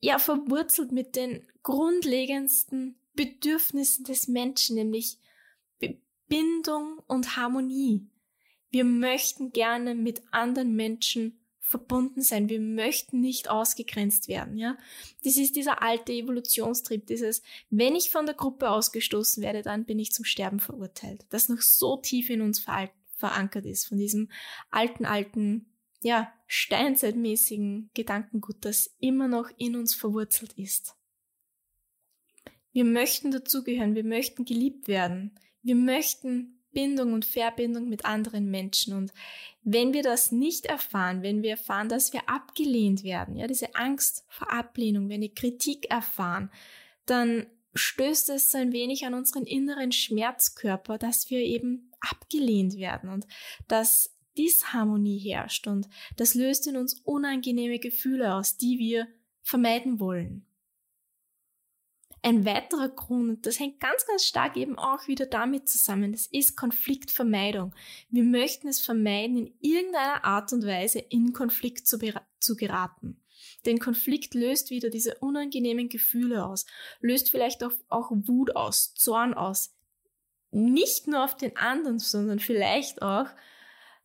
ja 0.00 0.18
verwurzelt 0.18 0.92
mit 0.92 1.14
den 1.14 1.46
grundlegendsten 1.62 2.96
Bedürfnissen 3.12 4.06
des 4.06 4.26
Menschen, 4.26 4.76
nämlich 4.76 5.18
Bindung 6.26 7.02
und 7.06 7.36
Harmonie. 7.36 8.08
Wir 8.70 8.84
möchten 8.84 9.52
gerne 9.52 9.94
mit 9.94 10.22
anderen 10.30 10.74
Menschen 10.74 11.38
verbunden 11.72 12.20
sein. 12.20 12.50
Wir 12.50 12.60
möchten 12.60 13.20
nicht 13.20 13.48
ausgegrenzt 13.48 14.28
werden, 14.28 14.56
ja. 14.56 14.76
Das 15.24 15.36
ist 15.36 15.56
dieser 15.56 15.82
alte 15.82 16.12
Evolutionstrieb, 16.12 17.06
dieses, 17.06 17.42
wenn 17.70 17.96
ich 17.96 18.10
von 18.10 18.26
der 18.26 18.34
Gruppe 18.34 18.70
ausgestoßen 18.70 19.42
werde, 19.42 19.62
dann 19.62 19.86
bin 19.86 19.98
ich 19.98 20.12
zum 20.12 20.24
Sterben 20.24 20.60
verurteilt. 20.60 21.26
Das 21.30 21.48
noch 21.48 21.62
so 21.62 21.96
tief 21.96 22.28
in 22.30 22.42
uns 22.42 22.64
verankert 23.16 23.64
ist, 23.64 23.86
von 23.86 23.98
diesem 23.98 24.30
alten, 24.70 25.06
alten 25.06 25.66
ja, 26.02 26.32
steinzeitmäßigen 26.46 27.90
Gedankengut, 27.94 28.56
das 28.60 28.94
immer 28.98 29.28
noch 29.28 29.50
in 29.56 29.74
uns 29.74 29.94
verwurzelt 29.94 30.52
ist. 30.58 30.94
Wir 32.72 32.84
möchten 32.84 33.30
dazugehören, 33.30 33.94
wir 33.94 34.04
möchten 34.04 34.44
geliebt 34.44 34.88
werden, 34.88 35.38
wir 35.62 35.76
möchten 35.76 36.61
Bindung 36.72 37.12
und 37.12 37.24
Verbindung 37.24 37.88
mit 37.88 38.04
anderen 38.04 38.50
Menschen. 38.50 38.94
Und 38.94 39.12
wenn 39.62 39.92
wir 39.92 40.02
das 40.02 40.32
nicht 40.32 40.66
erfahren, 40.66 41.22
wenn 41.22 41.42
wir 41.42 41.50
erfahren, 41.50 41.88
dass 41.88 42.12
wir 42.12 42.28
abgelehnt 42.28 43.04
werden, 43.04 43.36
ja, 43.36 43.46
diese 43.46 43.74
Angst 43.74 44.24
vor 44.28 44.52
Ablehnung, 44.52 45.08
wenn 45.08 45.20
wir 45.20 45.34
Kritik 45.34 45.90
erfahren, 45.90 46.50
dann 47.06 47.46
stößt 47.74 48.30
es 48.30 48.50
so 48.50 48.58
ein 48.58 48.72
wenig 48.72 49.06
an 49.06 49.14
unseren 49.14 49.44
inneren 49.44 49.92
Schmerzkörper, 49.92 50.98
dass 50.98 51.30
wir 51.30 51.40
eben 51.40 51.90
abgelehnt 52.00 52.76
werden 52.76 53.08
und 53.10 53.26
dass 53.68 54.14
Disharmonie 54.36 55.18
herrscht 55.18 55.66
und 55.66 55.88
das 56.16 56.34
löst 56.34 56.66
in 56.66 56.76
uns 56.76 57.00
unangenehme 57.04 57.78
Gefühle 57.78 58.34
aus, 58.34 58.56
die 58.56 58.78
wir 58.78 59.06
vermeiden 59.42 60.00
wollen. 60.00 60.46
Ein 62.24 62.46
weiterer 62.46 62.88
Grund, 62.88 63.46
das 63.46 63.58
hängt 63.58 63.80
ganz, 63.80 64.06
ganz 64.06 64.24
stark 64.24 64.56
eben 64.56 64.78
auch 64.78 65.08
wieder 65.08 65.26
damit 65.26 65.68
zusammen, 65.68 66.12
das 66.12 66.26
ist 66.26 66.56
Konfliktvermeidung. 66.56 67.74
Wir 68.10 68.22
möchten 68.22 68.68
es 68.68 68.80
vermeiden, 68.80 69.38
in 69.38 69.54
irgendeiner 69.60 70.24
Art 70.24 70.52
und 70.52 70.64
Weise 70.64 71.00
in 71.00 71.32
Konflikt 71.32 71.88
zu, 71.88 71.98
zu 72.38 72.54
geraten. 72.54 73.20
Denn 73.66 73.80
Konflikt 73.80 74.34
löst 74.34 74.70
wieder 74.70 74.88
diese 74.88 75.16
unangenehmen 75.16 75.88
Gefühle 75.88 76.46
aus, 76.46 76.66
löst 77.00 77.30
vielleicht 77.30 77.64
auch, 77.64 77.72
auch 77.88 78.12
Wut 78.12 78.54
aus, 78.54 78.94
Zorn 78.94 79.34
aus. 79.34 79.74
Nicht 80.52 81.08
nur 81.08 81.24
auf 81.24 81.36
den 81.36 81.56
anderen, 81.56 81.98
sondern 81.98 82.38
vielleicht 82.38 83.02
auch 83.02 83.26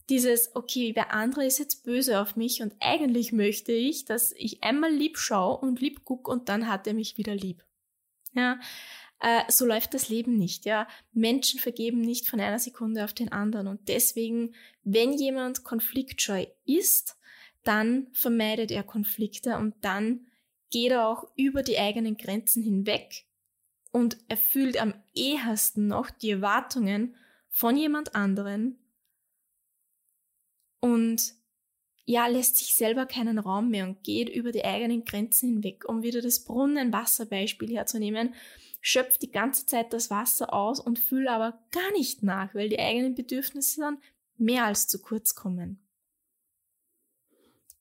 dieses, 0.09 0.55
okay, 0.55 0.91
der 0.91 1.13
andere 1.13 1.45
ist 1.45 1.59
jetzt 1.59 1.83
böse 1.83 2.19
auf 2.19 2.35
mich 2.35 2.63
und 2.63 2.73
eigentlich 2.79 3.31
möchte 3.31 3.73
ich, 3.73 4.05
dass 4.05 4.31
ich 4.31 4.63
einmal 4.63 4.91
lieb 4.91 5.19
schaue 5.19 5.57
und 5.57 5.81
lieb 5.81 6.01
guck 6.03 6.27
und 6.27 6.49
dann 6.49 6.67
hat 6.67 6.87
er 6.87 6.95
mich 6.95 7.17
wieder 7.17 7.35
lieb. 7.35 7.66
Ja, 8.37 8.59
äh, 9.19 9.41
so 9.49 9.65
läuft 9.65 9.93
das 9.93 10.09
Leben 10.09 10.37
nicht. 10.37 10.65
Ja, 10.65 10.87
Menschen 11.11 11.59
vergeben 11.59 12.01
nicht 12.01 12.29
von 12.29 12.39
einer 12.39 12.59
Sekunde 12.59 13.03
auf 13.03 13.13
den 13.13 13.31
anderen. 13.31 13.67
Und 13.67 13.87
deswegen, 13.87 14.53
wenn 14.83 15.13
jemand 15.13 15.63
konfliktscheu 15.63 16.45
ist, 16.65 17.17
dann 17.63 18.07
vermeidet 18.13 18.71
er 18.71 18.83
Konflikte 18.83 19.57
und 19.57 19.73
dann 19.81 20.27
geht 20.69 20.91
er 20.91 21.07
auch 21.07 21.25
über 21.35 21.63
die 21.63 21.79
eigenen 21.79 22.15
Grenzen 22.15 22.61
hinweg 22.61 23.25
und 23.91 24.17
erfüllt 24.27 24.79
am 24.79 24.93
ehesten 25.15 25.87
noch 25.87 26.09
die 26.11 26.31
Erwartungen 26.31 27.15
von 27.49 27.75
jemand 27.75 28.15
anderen. 28.15 28.77
Und 30.79 31.33
ja, 32.09 32.25
lässt 32.27 32.55
sich 32.55 32.73
selber 32.73 33.05
keinen 33.05 33.37
Raum 33.37 33.69
mehr 33.69 33.85
und 33.85 34.01
geht 34.01 34.29
über 34.29 34.53
die 34.53 34.63
eigenen 34.63 35.03
Grenzen 35.03 35.49
hinweg. 35.49 35.83
Um 35.89 36.03
wieder 36.03 36.21
das 36.21 36.45
Brunnenwasserbeispiel 36.45 37.75
herzunehmen, 37.75 38.33
schöpf 38.79 39.17
die 39.17 39.29
ganze 39.29 39.65
Zeit 39.65 39.91
das 39.91 40.09
Wasser 40.09 40.53
aus 40.53 40.79
und 40.79 40.99
füll 40.99 41.27
aber 41.27 41.59
gar 41.71 41.91
nicht 41.91 42.23
nach, 42.23 42.55
weil 42.55 42.69
die 42.69 42.79
eigenen 42.79 43.13
Bedürfnisse 43.13 43.81
dann 43.81 43.97
mehr 44.37 44.63
als 44.63 44.87
zu 44.87 45.01
kurz 45.01 45.35
kommen. 45.35 45.85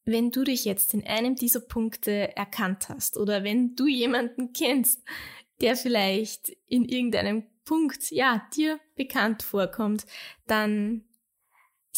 Wenn 0.04 0.32
du 0.32 0.42
dich 0.42 0.64
jetzt 0.64 0.92
in 0.92 1.06
einem 1.06 1.36
dieser 1.36 1.60
Punkte 1.60 2.36
erkannt 2.36 2.88
hast 2.88 3.18
oder 3.18 3.44
wenn 3.44 3.76
du 3.76 3.86
jemanden 3.86 4.52
kennst, 4.52 5.04
der 5.60 5.76
vielleicht 5.76 6.48
in 6.66 6.84
irgendeinem 6.84 7.44
Punkt, 7.64 8.10
ja, 8.10 8.44
dir 8.56 8.80
bekannt 8.96 9.44
vorkommt, 9.44 10.04
dann 10.48 11.04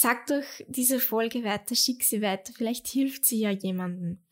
sag 0.00 0.26
doch 0.26 0.44
diese 0.66 0.98
Folge 1.00 1.44
weiter, 1.44 1.74
schick 1.74 2.04
sie 2.04 2.20
weiter, 2.22 2.52
vielleicht 2.52 2.86
hilft 2.88 3.24
sie 3.24 3.40
ja 3.40 3.50
jemanden. 3.50 4.22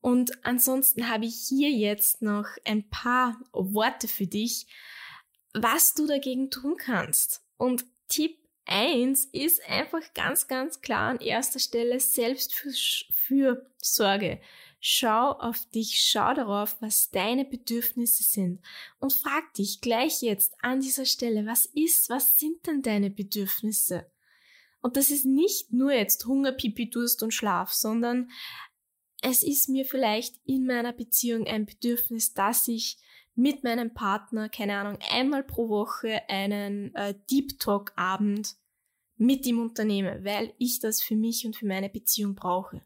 Und 0.00 0.44
ansonsten 0.44 1.08
habe 1.08 1.26
ich 1.26 1.46
hier 1.48 1.70
jetzt 1.70 2.22
noch 2.22 2.46
ein 2.64 2.90
paar 2.90 3.40
Worte 3.52 4.08
für 4.08 4.26
dich, 4.26 4.66
was 5.54 5.94
du 5.94 6.08
dagegen 6.08 6.50
tun 6.50 6.76
kannst. 6.76 7.44
Und 7.56 7.84
Tipp 8.08 8.36
1 8.66 9.26
ist 9.26 9.64
einfach 9.68 10.02
ganz, 10.14 10.48
ganz 10.48 10.80
klar 10.80 11.10
an 11.10 11.20
erster 11.20 11.60
Stelle 11.60 12.00
Selbstfürsorge. 12.00 14.40
Schau 14.80 15.32
auf 15.32 15.64
dich, 15.70 16.00
schau 16.00 16.34
darauf, 16.34 16.74
was 16.80 17.10
deine 17.10 17.44
Bedürfnisse 17.44 18.24
sind 18.24 18.60
und 18.98 19.12
frag 19.12 19.54
dich 19.54 19.80
gleich 19.80 20.22
jetzt 20.22 20.56
an 20.60 20.80
dieser 20.80 21.06
Stelle, 21.06 21.46
was 21.46 21.66
ist, 21.66 22.10
was 22.10 22.40
sind 22.40 22.66
denn 22.66 22.82
deine 22.82 23.10
Bedürfnisse? 23.10 24.10
Und 24.82 24.96
das 24.96 25.10
ist 25.10 25.24
nicht 25.24 25.72
nur 25.72 25.92
jetzt 25.92 26.26
Hunger, 26.26 26.52
Pipi, 26.52 26.90
Durst 26.90 27.22
und 27.22 27.32
Schlaf, 27.32 27.72
sondern 27.72 28.30
es 29.22 29.42
ist 29.42 29.68
mir 29.68 29.84
vielleicht 29.84 30.40
in 30.44 30.66
meiner 30.66 30.92
Beziehung 30.92 31.46
ein 31.46 31.64
Bedürfnis, 31.64 32.34
dass 32.34 32.66
ich 32.68 32.98
mit 33.34 33.64
meinem 33.64 33.94
Partner, 33.94 34.48
keine 34.48 34.76
Ahnung, 34.76 34.98
einmal 35.10 35.44
pro 35.44 35.68
Woche 35.68 36.28
einen 36.28 36.94
äh, 36.94 37.14
Deep 37.30 37.58
Talk 37.60 37.92
Abend 37.96 38.56
mit 39.16 39.46
ihm 39.46 39.60
unternehme, 39.60 40.24
weil 40.24 40.52
ich 40.58 40.80
das 40.80 41.00
für 41.00 41.16
mich 41.16 41.46
und 41.46 41.56
für 41.56 41.66
meine 41.66 41.88
Beziehung 41.88 42.34
brauche. 42.34 42.82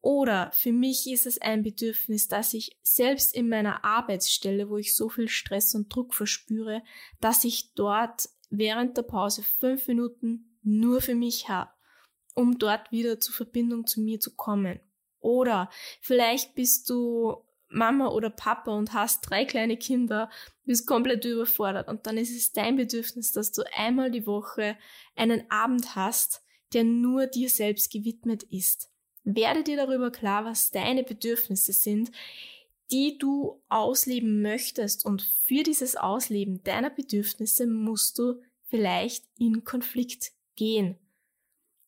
Oder 0.00 0.50
für 0.52 0.72
mich 0.72 1.10
ist 1.10 1.24
es 1.24 1.40
ein 1.40 1.62
Bedürfnis, 1.62 2.28
dass 2.28 2.52
ich 2.52 2.76
selbst 2.82 3.34
in 3.34 3.48
meiner 3.48 3.84
Arbeitsstelle, 3.84 4.68
wo 4.68 4.76
ich 4.76 4.94
so 4.94 5.08
viel 5.08 5.28
Stress 5.28 5.74
und 5.74 5.94
Druck 5.94 6.12
verspüre, 6.12 6.82
dass 7.20 7.44
ich 7.44 7.72
dort 7.74 8.28
während 8.50 8.98
der 8.98 9.02
Pause 9.02 9.42
fünf 9.42 9.86
Minuten 9.88 10.53
nur 10.64 11.00
für 11.00 11.14
mich 11.14 11.48
habe, 11.48 11.70
um 12.34 12.58
dort 12.58 12.90
wieder 12.90 13.20
zur 13.20 13.34
Verbindung 13.34 13.86
zu 13.86 14.00
mir 14.00 14.20
zu 14.20 14.34
kommen. 14.34 14.80
Oder 15.20 15.70
vielleicht 16.00 16.54
bist 16.54 16.90
du 16.90 17.44
Mama 17.68 18.08
oder 18.08 18.30
Papa 18.30 18.70
und 18.70 18.92
hast 18.92 19.22
drei 19.22 19.44
kleine 19.44 19.76
Kinder, 19.76 20.30
bist 20.64 20.86
komplett 20.86 21.24
überfordert 21.24 21.88
und 21.88 22.06
dann 22.06 22.16
ist 22.16 22.34
es 22.34 22.52
dein 22.52 22.76
Bedürfnis, 22.76 23.32
dass 23.32 23.52
du 23.52 23.62
einmal 23.76 24.10
die 24.10 24.26
Woche 24.26 24.76
einen 25.16 25.50
Abend 25.50 25.96
hast, 25.96 26.42
der 26.72 26.84
nur 26.84 27.26
dir 27.26 27.48
selbst 27.48 27.92
gewidmet 27.92 28.44
ist. 28.44 28.90
Werde 29.24 29.64
dir 29.64 29.76
darüber 29.76 30.10
klar, 30.10 30.44
was 30.44 30.70
deine 30.70 31.02
Bedürfnisse 31.02 31.72
sind, 31.72 32.10
die 32.90 33.16
du 33.18 33.62
ausleben 33.68 34.42
möchtest 34.42 35.04
und 35.04 35.22
für 35.22 35.62
dieses 35.62 35.96
Ausleben 35.96 36.62
deiner 36.64 36.90
Bedürfnisse 36.90 37.66
musst 37.66 38.18
du 38.18 38.42
vielleicht 38.68 39.24
in 39.38 39.64
Konflikt 39.64 40.32
gehen. 40.56 40.98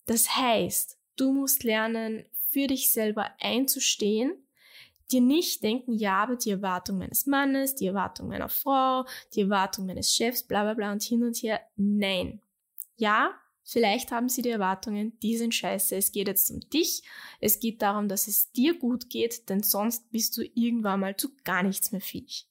Das 0.07 0.37
heißt, 0.37 0.99
du 1.17 1.33
musst 1.33 1.65
lernen, 1.65 2.25
für 2.49 2.69
dich 2.69 2.91
selber 2.91 3.33
einzustehen, 3.41 4.47
dir 5.13 5.21
nicht 5.21 5.63
denken, 5.63 5.93
ja, 5.93 6.23
aber 6.23 6.37
die 6.37 6.51
Erwartung 6.51 6.99
meines 6.99 7.27
Mannes, 7.27 7.75
die 7.75 7.87
Erwartung 7.87 8.29
meiner 8.29 8.49
Frau, 8.49 9.05
die 9.35 9.43
Erwartung 9.43 9.87
meines 9.87 10.15
Chefs, 10.15 10.43
bla 10.43 10.63
bla 10.63 10.75
bla 10.75 10.93
und 10.93 11.03
hin 11.03 11.23
und 11.23 11.37
her. 11.43 11.61
Nein. 11.77 12.41
Ja, 12.97 13.35
vielleicht 13.63 14.11
haben 14.11 14.29
sie 14.29 14.43
die 14.43 14.51
Erwartungen, 14.51 15.19
die 15.21 15.37
sind 15.37 15.55
scheiße. 15.55 15.97
Es 15.97 16.13
geht 16.13 16.29
jetzt 16.29 16.51
um 16.51 16.61
dich. 16.61 17.03
Es 17.41 17.61
geht 17.61 17.83
darum, 17.83 18.09
dass 18.09 18.27
es 18.27 18.51
dir 18.53 18.79
gut 18.79 19.11
geht, 19.11 19.49
denn 19.49 19.63
sonst 19.63 20.11
bist 20.11 20.37
du 20.37 20.43
irgendwann 20.55 21.01
mal 21.01 21.17
zu 21.17 21.29
gar 21.45 21.63
nichts 21.63 21.93
mehr 21.93 22.01
fähig. 22.01 22.49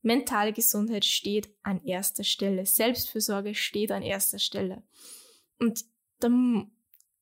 Mentale 0.00 0.52
Gesundheit 0.52 1.04
steht 1.04 1.48
an 1.62 1.82
erster 1.84 2.24
Stelle. 2.24 2.66
Selbstfürsorge 2.66 3.54
steht 3.54 3.90
an 3.90 4.02
erster 4.02 4.38
Stelle. 4.38 4.82
Und 5.64 5.84
da 6.20 6.28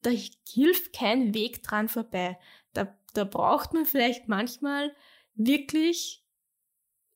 da 0.02 0.10
hilft 0.48 0.92
kein 0.92 1.32
Weg 1.32 1.62
dran 1.62 1.88
vorbei. 1.88 2.38
Da, 2.74 2.94
da 3.14 3.24
braucht 3.24 3.72
man 3.72 3.86
vielleicht 3.86 4.28
manchmal 4.28 4.94
wirklich 5.34 6.24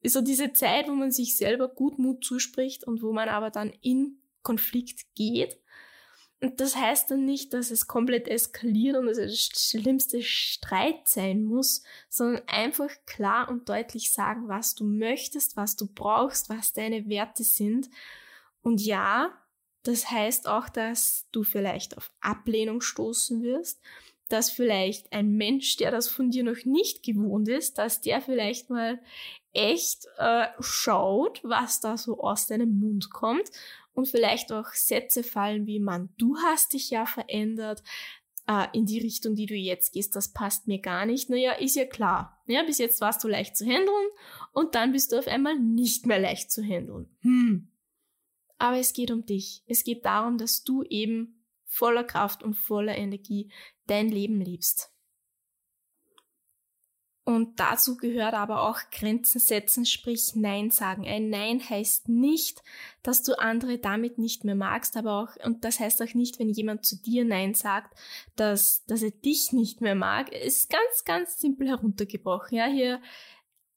so 0.02 0.20
diese 0.20 0.52
Zeit, 0.52 0.88
wo 0.88 0.92
man 0.92 1.10
sich 1.10 1.36
selber 1.36 1.68
gut 1.68 1.98
Mut 1.98 2.24
zuspricht 2.24 2.84
und 2.84 3.02
wo 3.02 3.12
man 3.12 3.28
aber 3.28 3.50
dann 3.50 3.72
in 3.82 4.20
Konflikt 4.42 5.14
geht. 5.16 5.58
Und 6.40 6.60
das 6.60 6.76
heißt 6.76 7.10
dann 7.10 7.24
nicht, 7.24 7.54
dass 7.54 7.70
es 7.70 7.88
komplett 7.88 8.28
eskaliert 8.28 8.96
und 8.96 9.08
es 9.08 9.16
der 9.16 9.30
schlimmste 9.30 10.22
Streit 10.22 11.08
sein 11.08 11.42
muss, 11.42 11.82
sondern 12.08 12.42
einfach 12.46 12.90
klar 13.06 13.48
und 13.48 13.68
deutlich 13.68 14.12
sagen, 14.12 14.46
was 14.46 14.74
du 14.74 14.84
möchtest, 14.84 15.56
was 15.56 15.76
du 15.76 15.88
brauchst, 15.92 16.50
was 16.50 16.72
deine 16.74 17.08
Werte 17.08 17.42
sind. 17.42 17.88
Und 18.60 18.82
ja, 18.82 19.32
das 19.86 20.10
heißt 20.10 20.48
auch, 20.48 20.68
dass 20.68 21.26
du 21.32 21.42
vielleicht 21.42 21.96
auf 21.96 22.10
Ablehnung 22.20 22.80
stoßen 22.80 23.42
wirst, 23.42 23.80
dass 24.28 24.50
vielleicht 24.50 25.12
ein 25.12 25.32
Mensch, 25.36 25.76
der 25.76 25.90
das 25.90 26.08
von 26.08 26.30
dir 26.30 26.42
noch 26.42 26.64
nicht 26.64 27.02
gewohnt 27.02 27.48
ist, 27.48 27.78
dass 27.78 28.00
der 28.00 28.20
vielleicht 28.20 28.70
mal 28.70 29.00
echt 29.52 30.06
äh, 30.18 30.46
schaut, 30.60 31.40
was 31.44 31.80
da 31.80 31.96
so 31.96 32.20
aus 32.20 32.46
deinem 32.46 32.78
Mund 32.78 33.10
kommt 33.10 33.50
und 33.94 34.08
vielleicht 34.08 34.52
auch 34.52 34.68
Sätze 34.74 35.22
fallen 35.22 35.66
wie, 35.66 35.78
man, 35.78 36.10
du 36.18 36.36
hast 36.38 36.72
dich 36.72 36.90
ja 36.90 37.06
verändert 37.06 37.82
äh, 38.48 38.66
in 38.72 38.86
die 38.86 38.98
Richtung, 38.98 39.34
die 39.34 39.46
du 39.46 39.54
jetzt 39.54 39.92
gehst, 39.92 40.16
das 40.16 40.32
passt 40.32 40.66
mir 40.66 40.80
gar 40.80 41.06
nicht. 41.06 41.30
Naja, 41.30 41.52
ist 41.52 41.76
ja 41.76 41.86
klar. 41.86 42.42
Ja, 42.46 42.62
bis 42.64 42.78
jetzt 42.78 43.00
warst 43.00 43.22
du 43.24 43.28
leicht 43.28 43.56
zu 43.56 43.64
handeln 43.64 44.08
und 44.52 44.74
dann 44.74 44.92
bist 44.92 45.12
du 45.12 45.18
auf 45.18 45.28
einmal 45.28 45.58
nicht 45.58 46.06
mehr 46.06 46.18
leicht 46.18 46.50
zu 46.50 46.62
handeln. 46.62 47.08
Hm, 47.20 47.68
aber 48.58 48.78
es 48.78 48.92
geht 48.92 49.10
um 49.10 49.24
dich. 49.26 49.62
Es 49.66 49.84
geht 49.84 50.04
darum, 50.04 50.38
dass 50.38 50.64
du 50.64 50.82
eben 50.84 51.44
voller 51.64 52.04
Kraft 52.04 52.42
und 52.42 52.54
voller 52.54 52.96
Energie 52.96 53.50
dein 53.86 54.08
Leben 54.08 54.40
liebst. 54.40 54.90
Und 57.28 57.58
dazu 57.58 57.96
gehört 57.96 58.34
aber 58.34 58.62
auch 58.62 58.78
Grenzen 58.92 59.40
setzen, 59.40 59.84
sprich 59.84 60.36
Nein 60.36 60.70
sagen. 60.70 61.08
Ein 61.08 61.28
Nein 61.28 61.60
heißt 61.60 62.08
nicht, 62.08 62.62
dass 63.02 63.24
du 63.24 63.36
andere 63.36 63.78
damit 63.78 64.16
nicht 64.16 64.44
mehr 64.44 64.54
magst, 64.54 64.96
aber 64.96 65.20
auch, 65.20 65.44
und 65.44 65.64
das 65.64 65.80
heißt 65.80 66.00
auch 66.02 66.14
nicht, 66.14 66.38
wenn 66.38 66.50
jemand 66.50 66.86
zu 66.86 66.94
dir 67.02 67.24
Nein 67.24 67.54
sagt, 67.54 67.98
dass, 68.36 68.84
dass 68.86 69.02
er 69.02 69.10
dich 69.10 69.52
nicht 69.52 69.80
mehr 69.80 69.96
mag. 69.96 70.32
Es 70.32 70.58
ist 70.58 70.70
ganz, 70.70 71.04
ganz 71.04 71.40
simpel 71.40 71.66
heruntergebrochen. 71.66 72.56
Ja, 72.56 72.66
hier 72.66 73.00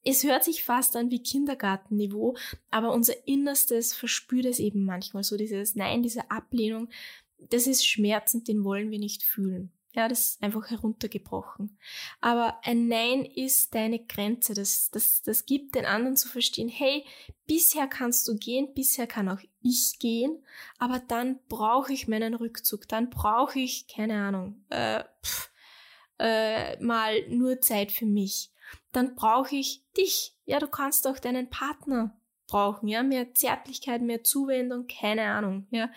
es 0.04 0.24
hört 0.24 0.44
sich 0.44 0.64
fast 0.64 0.96
an 0.96 1.10
wie 1.10 1.22
Kindergartenniveau, 1.22 2.36
aber 2.70 2.92
unser 2.92 3.26
Innerstes 3.26 3.92
verspürt 3.92 4.46
es 4.46 4.58
eben 4.58 4.84
manchmal 4.84 5.22
so, 5.22 5.36
dieses 5.36 5.74
Nein, 5.74 6.02
diese 6.02 6.30
Ablehnung, 6.30 6.88
das 7.38 7.66
ist 7.66 7.86
schmerzend, 7.86 8.48
den 8.48 8.64
wollen 8.64 8.90
wir 8.90 8.98
nicht 8.98 9.22
fühlen. 9.22 9.72
Ja, 9.92 10.06
das 10.06 10.20
ist 10.20 10.42
einfach 10.42 10.70
heruntergebrochen. 10.70 11.76
Aber 12.20 12.60
ein 12.64 12.86
Nein 12.86 13.24
ist 13.24 13.74
deine 13.74 13.98
Grenze. 13.98 14.54
Das, 14.54 14.88
das, 14.92 15.22
das 15.22 15.46
gibt 15.46 15.74
den 15.74 15.84
anderen 15.84 16.16
zu 16.16 16.28
verstehen, 16.28 16.68
hey, 16.68 17.04
bisher 17.48 17.88
kannst 17.88 18.28
du 18.28 18.36
gehen, 18.36 18.72
bisher 18.72 19.08
kann 19.08 19.28
auch 19.28 19.40
ich 19.62 19.98
gehen, 19.98 20.44
aber 20.78 21.00
dann 21.00 21.40
brauche 21.48 21.92
ich 21.92 22.06
meinen 22.06 22.34
Rückzug, 22.34 22.86
dann 22.86 23.10
brauche 23.10 23.58
ich, 23.58 23.88
keine 23.88 24.14
Ahnung, 24.14 24.64
äh, 24.70 25.02
pff, 25.24 25.50
äh, 26.20 26.80
mal 26.80 27.28
nur 27.28 27.60
Zeit 27.60 27.90
für 27.90 28.06
mich 28.06 28.52
dann 28.92 29.14
brauche 29.14 29.56
ich 29.56 29.82
dich. 29.96 30.34
Ja, 30.44 30.58
du 30.58 30.68
kannst 30.68 31.06
auch 31.06 31.18
deinen 31.18 31.50
Partner 31.50 32.16
brauchen, 32.50 32.88
ja, 32.88 33.02
mehr 33.02 33.32
Zärtlichkeit, 33.34 34.02
mehr 34.02 34.24
Zuwendung, 34.24 34.86
keine 34.86 35.22
Ahnung, 35.22 35.66
ja. 35.70 35.90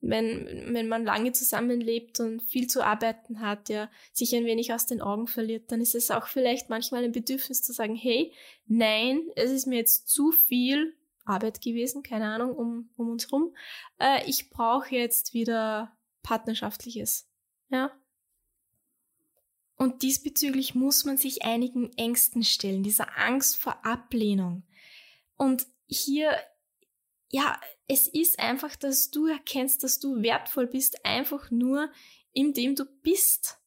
Wenn, 0.00 0.72
wenn 0.72 0.86
man 0.86 1.04
lange 1.04 1.32
zusammenlebt 1.32 2.20
und 2.20 2.40
viel 2.42 2.68
zu 2.68 2.84
arbeiten 2.84 3.40
hat, 3.40 3.68
ja, 3.68 3.90
sich 4.12 4.34
ein 4.34 4.44
wenig 4.44 4.72
aus 4.72 4.86
den 4.86 5.02
Augen 5.02 5.26
verliert, 5.26 5.72
dann 5.72 5.80
ist 5.80 5.96
es 5.96 6.10
auch 6.10 6.28
vielleicht 6.28 6.70
manchmal 6.70 7.04
ein 7.04 7.12
Bedürfnis 7.12 7.62
zu 7.62 7.72
sagen, 7.72 7.96
hey, 7.96 8.32
nein, 8.66 9.22
es 9.34 9.50
ist 9.50 9.66
mir 9.66 9.76
jetzt 9.76 10.08
zu 10.08 10.30
viel 10.30 10.96
Arbeit 11.24 11.60
gewesen, 11.60 12.02
keine 12.02 12.26
Ahnung, 12.26 12.54
um, 12.56 12.90
um 12.96 13.10
uns 13.10 13.30
rum. 13.32 13.54
Äh, 13.98 14.24
ich 14.26 14.50
brauche 14.50 14.94
jetzt 14.94 15.34
wieder 15.34 15.96
Partnerschaftliches, 16.22 17.28
ja. 17.70 17.90
Und 19.78 20.02
diesbezüglich 20.02 20.74
muss 20.74 21.04
man 21.04 21.16
sich 21.16 21.44
einigen 21.44 21.92
Ängsten 21.96 22.42
stellen, 22.42 22.82
dieser 22.82 23.16
Angst 23.16 23.56
vor 23.56 23.86
Ablehnung. 23.86 24.64
Und 25.36 25.66
hier, 25.86 26.32
ja, 27.30 27.58
es 27.86 28.08
ist 28.08 28.40
einfach, 28.40 28.74
dass 28.74 29.10
du 29.10 29.26
erkennst, 29.26 29.84
dass 29.84 30.00
du 30.00 30.20
wertvoll 30.20 30.66
bist, 30.66 31.06
einfach 31.06 31.50
nur, 31.52 31.90
indem 32.32 32.74
du 32.74 32.84
bist. 33.02 33.60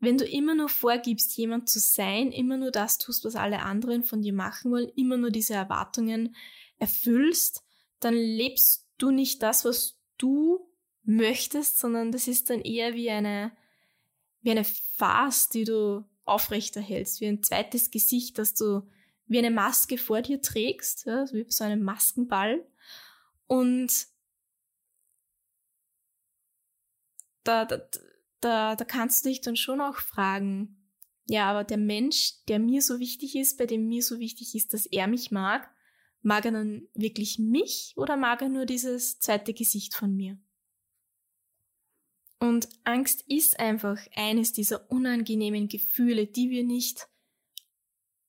Wenn 0.00 0.18
du 0.18 0.24
immer 0.24 0.56
nur 0.56 0.68
vorgibst, 0.68 1.36
jemand 1.36 1.68
zu 1.68 1.78
sein, 1.78 2.32
immer 2.32 2.56
nur 2.56 2.72
das 2.72 2.98
tust, 2.98 3.24
was 3.24 3.36
alle 3.36 3.60
anderen 3.60 4.02
von 4.02 4.20
dir 4.20 4.32
machen 4.32 4.72
wollen, 4.72 4.90
immer 4.96 5.16
nur 5.16 5.30
diese 5.30 5.54
Erwartungen 5.54 6.34
erfüllst, 6.78 7.62
dann 8.00 8.14
lebst 8.14 8.88
du 8.98 9.12
nicht 9.12 9.44
das, 9.44 9.64
was 9.64 9.96
du 10.18 10.68
möchtest, 11.04 11.78
sondern 11.78 12.10
das 12.10 12.26
ist 12.26 12.50
dann 12.50 12.60
eher 12.60 12.94
wie 12.94 13.10
eine, 13.10 13.52
wie 14.42 14.50
eine 14.50 14.64
Farce, 14.64 15.48
die 15.48 15.64
du 15.64 16.04
aufrechterhältst, 16.24 17.20
wie 17.20 17.26
ein 17.26 17.42
zweites 17.42 17.90
Gesicht, 17.90 18.38
das 18.38 18.54
du 18.54 18.82
wie 19.26 19.38
eine 19.38 19.50
Maske 19.50 19.98
vor 19.98 20.20
dir 20.20 20.42
trägst, 20.42 21.06
ja, 21.06 21.24
wie 21.32 21.46
so 21.48 21.64
einen 21.64 21.82
Maskenball. 21.82 22.66
Und 23.46 24.06
da, 27.44 27.64
da, 27.64 27.80
da, 28.40 28.76
da 28.76 28.84
kannst 28.84 29.24
du 29.24 29.30
dich 29.30 29.40
dann 29.40 29.56
schon 29.56 29.80
auch 29.80 29.96
fragen, 29.96 30.82
ja, 31.26 31.48
aber 31.48 31.64
der 31.64 31.78
Mensch, 31.78 32.44
der 32.48 32.58
mir 32.58 32.82
so 32.82 32.98
wichtig 32.98 33.36
ist, 33.36 33.58
bei 33.58 33.66
dem 33.66 33.88
mir 33.88 34.02
so 34.02 34.18
wichtig 34.18 34.54
ist, 34.54 34.74
dass 34.74 34.86
er 34.86 35.06
mich 35.06 35.30
mag, 35.30 35.70
mag 36.20 36.44
er 36.44 36.52
dann 36.52 36.88
wirklich 36.94 37.38
mich 37.38 37.94
oder 37.96 38.16
mag 38.16 38.42
er 38.42 38.48
nur 38.48 38.66
dieses 38.66 39.18
zweite 39.18 39.54
Gesicht 39.54 39.94
von 39.94 40.14
mir? 40.14 40.38
Und 42.42 42.68
Angst 42.82 43.22
ist 43.28 43.60
einfach 43.60 44.04
eines 44.16 44.52
dieser 44.52 44.90
unangenehmen 44.90 45.68
Gefühle, 45.68 46.26
die 46.26 46.50
wir 46.50 46.64
nicht, 46.64 47.08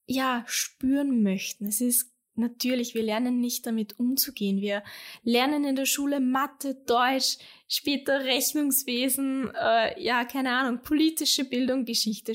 ja, 0.06 0.44
spüren 0.46 1.24
möchten. 1.24 1.66
Es 1.66 1.82
ist 1.82 2.13
natürlich, 2.36 2.94
wir 2.94 3.04
lernen 3.04 3.40
nicht 3.40 3.66
damit 3.66 4.00
umzugehen. 4.00 4.62
Wir 4.62 4.84
lernen 5.24 5.64
in 5.64 5.76
der 5.76 5.86
Schule 5.86 6.20
Mathe, 6.20 6.76
Deutsch, 6.86 7.38
später 7.68 8.24
Rechnungswesen, 8.26 9.52
äh, 9.56 10.02
ja, 10.02 10.26
keine 10.26 10.52
Ahnung, 10.52 10.82
politische 10.84 11.46
Bildung, 11.46 11.86
Geschichte, 11.86 12.34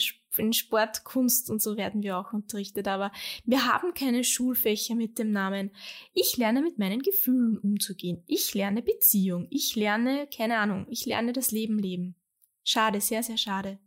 Sport, 0.53 1.05
Kunst 1.05 1.51
und 1.51 1.61
so 1.61 1.77
werden 1.77 2.03
wir 2.03 2.17
auch 2.17 2.33
unterrichtet, 2.33 2.87
aber 2.87 3.11
wir 3.45 3.67
haben 3.67 3.93
keine 3.93 4.23
Schulfächer 4.23 4.95
mit 4.95 5.19
dem 5.19 5.33
Namen 5.33 5.73
Ich 6.15 6.37
lerne 6.37 6.63
mit 6.63 6.79
meinen 6.79 7.03
Gefühlen 7.03 7.59
umzugehen. 7.59 8.23
Ich 8.27 8.55
lerne 8.55 8.83
Beziehung. 8.83 9.49
Ich 9.51 9.75
lerne, 9.75 10.29
keine 10.35 10.59
Ahnung, 10.59 10.87
ich 10.91 11.07
lerne 11.07 11.33
das 11.33 11.51
Leben 11.51 11.79
leben. 11.79 12.15
Schade, 12.63 13.01
sehr, 13.01 13.23
sehr 13.23 13.39
schade. 13.39 13.79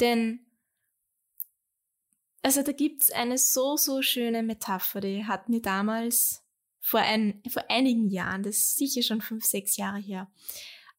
Denn, 0.00 0.40
also 2.42 2.62
da 2.62 2.72
gibt's 2.72 3.10
eine 3.10 3.38
so, 3.38 3.76
so 3.76 4.02
schöne 4.02 4.42
Metapher, 4.42 5.00
die 5.00 5.24
hat 5.24 5.48
mir 5.48 5.60
damals 5.60 6.42
vor, 6.80 7.00
ein, 7.00 7.42
vor 7.48 7.64
einigen 7.68 8.08
Jahren, 8.08 8.42
das 8.42 8.56
ist 8.56 8.76
sicher 8.78 9.02
schon 9.02 9.20
fünf, 9.20 9.44
sechs 9.44 9.76
Jahre 9.76 9.98
her, 9.98 10.30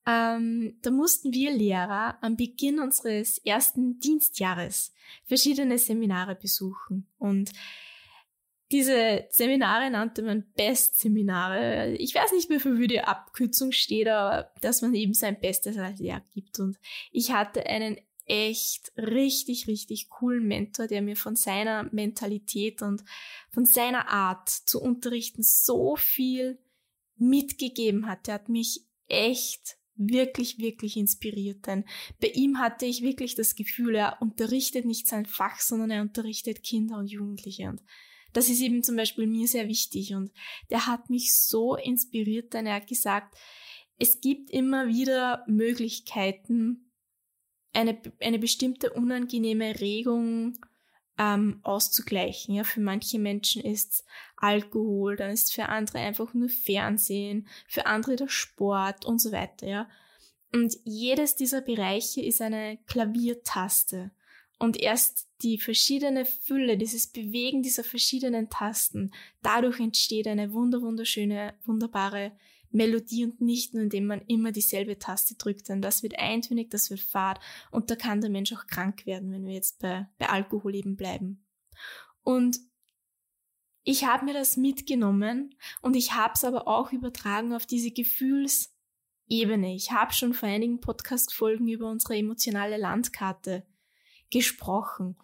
ähm, 0.05 0.77
da 0.81 0.91
mussten 0.91 1.31
wir 1.33 1.51
Lehrer 1.51 2.17
am 2.21 2.35
Beginn 2.35 2.79
unseres 2.79 3.37
ersten 3.39 3.99
Dienstjahres 3.99 4.93
verschiedene 5.25 5.77
Seminare 5.77 6.35
besuchen. 6.35 7.07
Und 7.19 7.51
diese 8.71 9.25
Seminare 9.29 9.91
nannte 9.91 10.23
man 10.23 10.45
Best-Seminare. 10.55 11.95
Ich 11.97 12.15
weiß 12.15 12.31
nicht 12.31 12.49
mehr, 12.49 12.59
für 12.59 12.79
wie 12.79 12.87
die 12.87 13.01
Abkürzung 13.01 13.71
steht, 13.73 14.07
aber 14.07 14.51
dass 14.61 14.81
man 14.81 14.95
eben 14.95 15.13
sein 15.13 15.39
Bestes 15.39 15.77
als 15.77 15.99
Lehrer 15.99 16.23
gibt. 16.33 16.59
Und 16.59 16.79
ich 17.11 17.31
hatte 17.31 17.65
einen 17.67 17.97
echt 18.31 18.93
richtig, 18.95 19.67
richtig 19.67 20.09
coolen 20.09 20.47
Mentor, 20.47 20.87
der 20.87 21.01
mir 21.01 21.17
von 21.17 21.35
seiner 21.35 21.83
Mentalität 21.91 22.81
und 22.81 23.03
von 23.51 23.65
seiner 23.65 24.07
Art 24.07 24.47
zu 24.47 24.81
unterrichten 24.81 25.43
so 25.43 25.97
viel 25.97 26.57
mitgegeben 27.17 28.07
hat. 28.07 28.27
Der 28.27 28.35
hat 28.35 28.47
mich 28.47 28.85
echt 29.09 29.77
wirklich, 29.95 30.59
wirklich 30.59 30.95
inspiriert, 30.95 31.67
denn 31.67 31.83
bei 32.21 32.29
ihm 32.29 32.57
hatte 32.57 32.85
ich 32.85 33.01
wirklich 33.01 33.35
das 33.35 33.55
Gefühl, 33.55 33.95
er 33.95 34.21
unterrichtet 34.21 34.85
nicht 34.85 35.07
sein 35.07 35.25
Fach, 35.25 35.59
sondern 35.59 35.91
er 35.91 36.01
unterrichtet 36.01 36.63
Kinder 36.63 36.99
und 36.99 37.11
Jugendliche. 37.11 37.67
Und 37.67 37.81
das 38.31 38.47
ist 38.47 38.61
eben 38.61 38.81
zum 38.81 38.95
Beispiel 38.95 39.27
mir 39.27 39.49
sehr 39.49 39.67
wichtig. 39.67 40.13
Und 40.13 40.31
der 40.69 40.87
hat 40.87 41.09
mich 41.09 41.35
so 41.35 41.75
inspiriert, 41.75 42.53
denn 42.53 42.65
er 42.65 42.75
hat 42.75 42.87
gesagt, 42.87 43.37
es 43.99 44.21
gibt 44.21 44.49
immer 44.51 44.87
wieder 44.87 45.43
Möglichkeiten, 45.47 46.90
eine, 47.73 47.97
eine 48.19 48.39
bestimmte 48.39 48.91
unangenehme 48.91 49.79
Regung 49.79 50.57
ähm, 51.17 51.59
auszugleichen. 51.63 52.55
Ja, 52.55 52.63
für 52.63 52.81
manche 52.81 53.19
Menschen 53.19 53.63
ist 53.63 54.05
Alkohol, 54.37 55.15
dann 55.15 55.31
ist 55.31 55.53
für 55.53 55.69
andere 55.69 55.99
einfach 55.99 56.33
nur 56.33 56.49
Fernsehen, 56.49 57.47
für 57.67 57.85
andere 57.85 58.15
der 58.15 58.29
Sport 58.29 59.05
und 59.05 59.19
so 59.19 59.31
weiter. 59.31 59.67
Ja, 59.67 59.89
und 60.53 60.75
jedes 60.83 61.35
dieser 61.35 61.61
Bereiche 61.61 62.21
ist 62.21 62.41
eine 62.41 62.77
Klaviertaste. 62.87 64.11
Und 64.59 64.77
erst 64.77 65.27
die 65.41 65.57
verschiedene 65.57 66.25
Fülle, 66.25 66.77
dieses 66.77 67.07
Bewegen 67.07 67.63
dieser 67.63 67.83
verschiedenen 67.83 68.49
Tasten, 68.49 69.11
dadurch 69.41 69.79
entsteht 69.79 70.27
eine 70.27 70.53
wunderschöne, 70.53 71.55
wunderbare 71.65 72.31
Melodie 72.71 73.25
und 73.25 73.41
nicht 73.41 73.73
nur, 73.73 73.83
indem 73.83 74.07
man 74.07 74.21
immer 74.27 74.51
dieselbe 74.51 74.97
Taste 74.99 75.35
drückt, 75.35 75.69
denn 75.69 75.81
das 75.81 76.03
wird 76.03 76.17
eintönig, 76.17 76.69
das 76.69 76.89
wird 76.89 77.01
fad 77.01 77.39
und 77.71 77.89
da 77.89 77.95
kann 77.95 78.21
der 78.21 78.29
Mensch 78.29 78.53
auch 78.53 78.67
krank 78.67 79.05
werden, 79.05 79.31
wenn 79.31 79.45
wir 79.45 79.53
jetzt 79.53 79.79
bei, 79.79 80.07
bei 80.17 80.29
Alkohol 80.29 80.75
eben 80.75 80.95
bleiben. 80.95 81.45
Und 82.23 82.59
ich 83.83 84.05
habe 84.05 84.25
mir 84.25 84.33
das 84.33 84.57
mitgenommen 84.57 85.55
und 85.81 85.95
ich 85.95 86.13
habe 86.13 86.33
es 86.35 86.43
aber 86.43 86.67
auch 86.67 86.91
übertragen 86.91 87.53
auf 87.53 87.65
diese 87.65 87.91
Gefühlsebene. 87.91 89.73
Ich 89.75 89.91
habe 89.91 90.13
schon 90.13 90.33
vor 90.33 90.49
einigen 90.49 90.79
Podcast-Folgen 90.79 91.67
über 91.67 91.89
unsere 91.89 92.15
emotionale 92.15 92.77
Landkarte 92.77 93.65
gesprochen. 94.29 95.17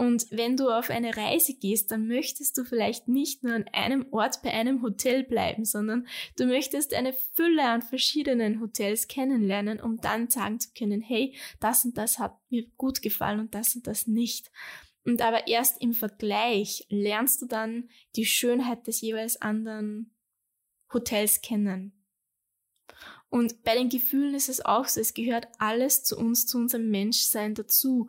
Und 0.00 0.30
wenn 0.30 0.56
du 0.56 0.70
auf 0.70 0.88
eine 0.88 1.14
Reise 1.14 1.52
gehst, 1.52 1.90
dann 1.90 2.08
möchtest 2.08 2.56
du 2.56 2.64
vielleicht 2.64 3.06
nicht 3.06 3.44
nur 3.44 3.52
an 3.52 3.66
einem 3.70 4.06
Ort 4.12 4.40
bei 4.42 4.50
einem 4.50 4.80
Hotel 4.80 5.24
bleiben, 5.24 5.66
sondern 5.66 6.06
du 6.38 6.46
möchtest 6.46 6.94
eine 6.94 7.12
Fülle 7.34 7.64
an 7.64 7.82
verschiedenen 7.82 8.62
Hotels 8.62 9.08
kennenlernen, 9.08 9.78
um 9.78 10.00
dann 10.00 10.30
sagen 10.30 10.58
zu 10.58 10.70
können, 10.72 11.02
hey, 11.02 11.36
das 11.60 11.84
und 11.84 11.98
das 11.98 12.18
hat 12.18 12.34
mir 12.48 12.64
gut 12.78 13.02
gefallen 13.02 13.40
und 13.40 13.54
das 13.54 13.76
und 13.76 13.86
das 13.86 14.06
nicht. 14.06 14.50
Und 15.04 15.20
aber 15.20 15.46
erst 15.48 15.82
im 15.82 15.92
Vergleich 15.92 16.86
lernst 16.88 17.42
du 17.42 17.46
dann 17.46 17.90
die 18.16 18.24
Schönheit 18.24 18.86
des 18.86 19.02
jeweils 19.02 19.42
anderen 19.42 20.14
Hotels 20.94 21.42
kennen. 21.42 21.92
Und 23.28 23.62
bei 23.62 23.76
den 23.76 23.88
Gefühlen 23.88 24.34
ist 24.34 24.48
es 24.48 24.64
auch 24.64 24.86
so, 24.86 25.00
es 25.00 25.14
gehört 25.14 25.46
alles 25.58 26.02
zu 26.02 26.16
uns, 26.16 26.46
zu 26.46 26.58
unserem 26.58 26.90
Menschsein 26.90 27.54
dazu. 27.54 28.08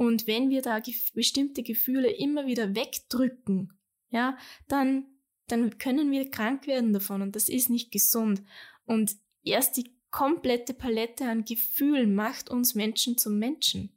Und 0.00 0.26
wenn 0.26 0.48
wir 0.48 0.62
da 0.62 0.80
bestimmte 1.12 1.62
Gefühle 1.62 2.10
immer 2.10 2.46
wieder 2.46 2.74
wegdrücken, 2.74 3.74
ja, 4.08 4.38
dann, 4.66 5.04
dann 5.46 5.76
können 5.76 6.10
wir 6.10 6.30
krank 6.30 6.66
werden 6.66 6.94
davon 6.94 7.20
und 7.20 7.36
das 7.36 7.50
ist 7.50 7.68
nicht 7.68 7.92
gesund. 7.92 8.42
Und 8.86 9.14
erst 9.42 9.76
die 9.76 9.94
komplette 10.10 10.72
Palette 10.72 11.26
an 11.26 11.44
Gefühlen 11.44 12.14
macht 12.14 12.48
uns 12.48 12.74
Menschen 12.74 13.18
zum 13.18 13.38
Menschen. 13.38 13.92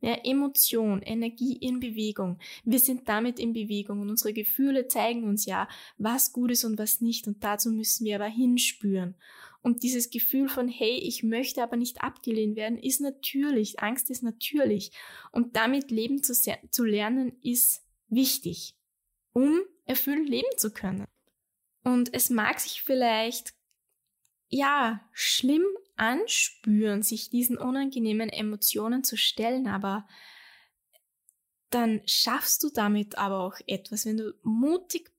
Ja, 0.00 0.14
Emotion, 0.22 1.02
Energie 1.02 1.56
in 1.56 1.80
Bewegung. 1.80 2.38
Wir 2.62 2.78
sind 2.78 3.08
damit 3.08 3.40
in 3.40 3.52
Bewegung 3.52 4.00
und 4.00 4.10
unsere 4.10 4.32
Gefühle 4.32 4.86
zeigen 4.86 5.24
uns 5.24 5.44
ja, 5.44 5.68
was 5.96 6.32
gut 6.32 6.52
ist 6.52 6.64
und 6.64 6.78
was 6.78 7.00
nicht. 7.00 7.26
Und 7.26 7.42
dazu 7.42 7.72
müssen 7.72 8.04
wir 8.04 8.14
aber 8.14 8.28
hinspüren. 8.28 9.16
Und 9.60 9.82
dieses 9.82 10.10
Gefühl 10.10 10.48
von, 10.48 10.68
hey, 10.68 10.98
ich 10.98 11.22
möchte 11.22 11.62
aber 11.62 11.76
nicht 11.76 12.02
abgelehnt 12.02 12.56
werden, 12.56 12.78
ist 12.78 13.00
natürlich, 13.00 13.80
Angst 13.80 14.08
ist 14.10 14.22
natürlich. 14.22 14.92
Und 15.32 15.56
damit 15.56 15.90
leben 15.90 16.22
zu, 16.22 16.32
zu 16.32 16.84
lernen 16.84 17.38
ist 17.42 17.82
wichtig, 18.08 18.76
um 19.32 19.60
erfüllend 19.84 20.28
leben 20.28 20.56
zu 20.56 20.72
können. 20.72 21.06
Und 21.82 22.14
es 22.14 22.30
mag 22.30 22.60
sich 22.60 22.82
vielleicht, 22.82 23.54
ja, 24.48 25.00
schlimm 25.12 25.64
anspüren, 25.96 27.02
sich 27.02 27.28
diesen 27.30 27.58
unangenehmen 27.58 28.28
Emotionen 28.28 29.02
zu 29.02 29.16
stellen, 29.16 29.66
aber 29.66 30.06
dann 31.70 32.00
schaffst 32.06 32.62
du 32.62 32.70
damit 32.70 33.18
aber 33.18 33.40
auch 33.40 33.56
etwas. 33.66 34.06
Wenn 34.06 34.16
du 34.16 34.34
mutig 34.42 35.10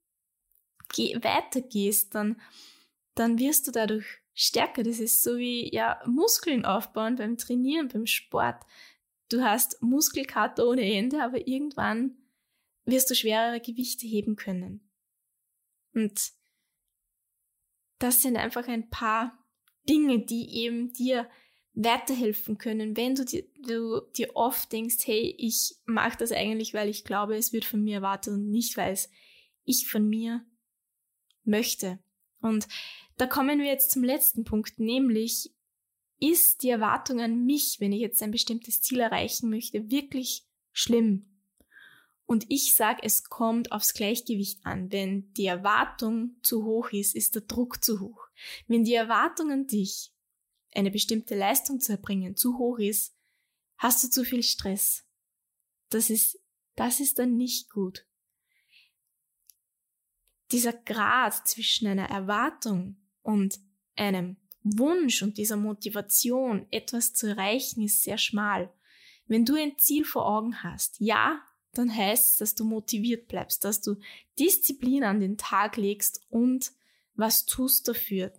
weitergehst, 0.97 2.15
dann, 2.15 2.41
dann 3.15 3.37
wirst 3.37 3.67
du 3.67 3.71
dadurch 3.71 4.05
stärker. 4.39 4.83
Das 4.83 4.99
ist 4.99 5.21
so 5.21 5.37
wie 5.37 5.69
ja 5.73 6.01
Muskeln 6.05 6.63
aufbauen 6.63 7.17
beim 7.17 7.37
Trainieren, 7.37 7.89
beim 7.89 8.05
Sport. 8.05 8.63
Du 9.27 9.43
hast 9.43 9.81
Muskelkater 9.81 10.65
ohne 10.65 10.91
Ende, 10.91 11.21
aber 11.21 11.45
irgendwann 11.45 12.17
wirst 12.85 13.09
du 13.09 13.15
schwerere 13.15 13.59
Gewichte 13.59 14.07
heben 14.07 14.37
können. 14.37 14.89
Und 15.93 16.31
das 17.99 18.21
sind 18.21 18.37
einfach 18.37 18.67
ein 18.67 18.89
paar 18.89 19.37
Dinge, 19.89 20.19
die 20.25 20.63
eben 20.63 20.93
dir 20.93 21.29
weiterhelfen 21.73 22.57
können, 22.57 22.95
wenn 22.95 23.15
du 23.15 23.25
dir, 23.25 23.43
du 23.61 24.01
dir 24.15 24.35
oft 24.35 24.71
denkst, 24.71 25.05
hey, 25.05 25.35
ich 25.37 25.75
mache 25.85 26.17
das 26.17 26.31
eigentlich, 26.31 26.73
weil 26.73 26.87
ich 26.87 27.03
glaube, 27.03 27.35
es 27.35 27.51
wird 27.51 27.65
von 27.65 27.83
mir 27.83 27.95
erwartet 27.95 28.33
und 28.33 28.49
nicht, 28.49 28.77
weil 28.77 28.93
es 28.93 29.09
ich 29.65 29.87
von 29.87 30.07
mir 30.07 30.45
möchte. 31.43 31.99
Und 32.41 32.67
da 33.17 33.27
kommen 33.27 33.59
wir 33.59 33.67
jetzt 33.67 33.91
zum 33.91 34.03
letzten 34.03 34.43
Punkt, 34.43 34.79
nämlich 34.79 35.53
ist 36.19 36.63
die 36.63 36.69
Erwartung 36.69 37.21
an 37.21 37.45
mich, 37.45 37.77
wenn 37.79 37.93
ich 37.93 38.01
jetzt 38.01 38.21
ein 38.21 38.31
bestimmtes 38.31 38.81
Ziel 38.81 38.99
erreichen 38.99 39.49
möchte, 39.49 39.89
wirklich 39.89 40.45
schlimm? 40.71 41.25
Und 42.25 42.45
ich 42.49 42.75
sage, 42.75 43.01
es 43.03 43.23
kommt 43.23 43.71
aufs 43.71 43.93
Gleichgewicht 43.93 44.63
an. 44.63 44.91
Wenn 44.91 45.33
die 45.33 45.47
Erwartung 45.47 46.35
zu 46.43 46.63
hoch 46.63 46.91
ist, 46.91 47.15
ist 47.15 47.33
der 47.33 47.41
Druck 47.41 47.83
zu 47.83 48.01
hoch. 48.01 48.27
Wenn 48.67 48.83
die 48.83 48.93
Erwartung 48.93 49.51
an 49.51 49.65
dich, 49.65 50.13
eine 50.75 50.91
bestimmte 50.91 51.35
Leistung 51.35 51.79
zu 51.79 51.93
erbringen, 51.93 52.35
zu 52.35 52.59
hoch 52.59 52.77
ist, 52.77 53.15
hast 53.77 54.03
du 54.03 54.09
zu 54.09 54.23
viel 54.23 54.43
Stress. 54.43 55.05
Das 55.89 56.11
ist, 56.11 56.39
das 56.75 56.99
ist 56.99 57.17
dann 57.17 57.35
nicht 57.35 57.71
gut. 57.71 58.05
Dieser 60.51 60.73
Grad 60.73 61.47
zwischen 61.47 61.87
einer 61.87 62.09
Erwartung 62.09 62.97
und 63.21 63.59
einem 63.95 64.37
Wunsch 64.63 65.21
und 65.21 65.37
dieser 65.37 65.57
Motivation, 65.57 66.65
etwas 66.71 67.13
zu 67.13 67.27
erreichen, 67.27 67.83
ist 67.83 68.03
sehr 68.03 68.17
schmal. 68.17 68.71
Wenn 69.27 69.45
du 69.45 69.55
ein 69.55 69.77
Ziel 69.77 70.05
vor 70.05 70.27
Augen 70.27 70.63
hast, 70.63 70.99
ja, 70.99 71.41
dann 71.73 71.95
heißt 71.95 72.31
es, 72.31 72.37
dass 72.37 72.55
du 72.55 72.65
motiviert 72.65 73.27
bleibst, 73.27 73.63
dass 73.63 73.81
du 73.81 73.97
Disziplin 74.39 75.03
an 75.03 75.19
den 75.19 75.37
Tag 75.37 75.77
legst 75.77 76.21
und 76.29 76.71
was 77.13 77.45
tust 77.45 77.87
dafür. 77.87 78.33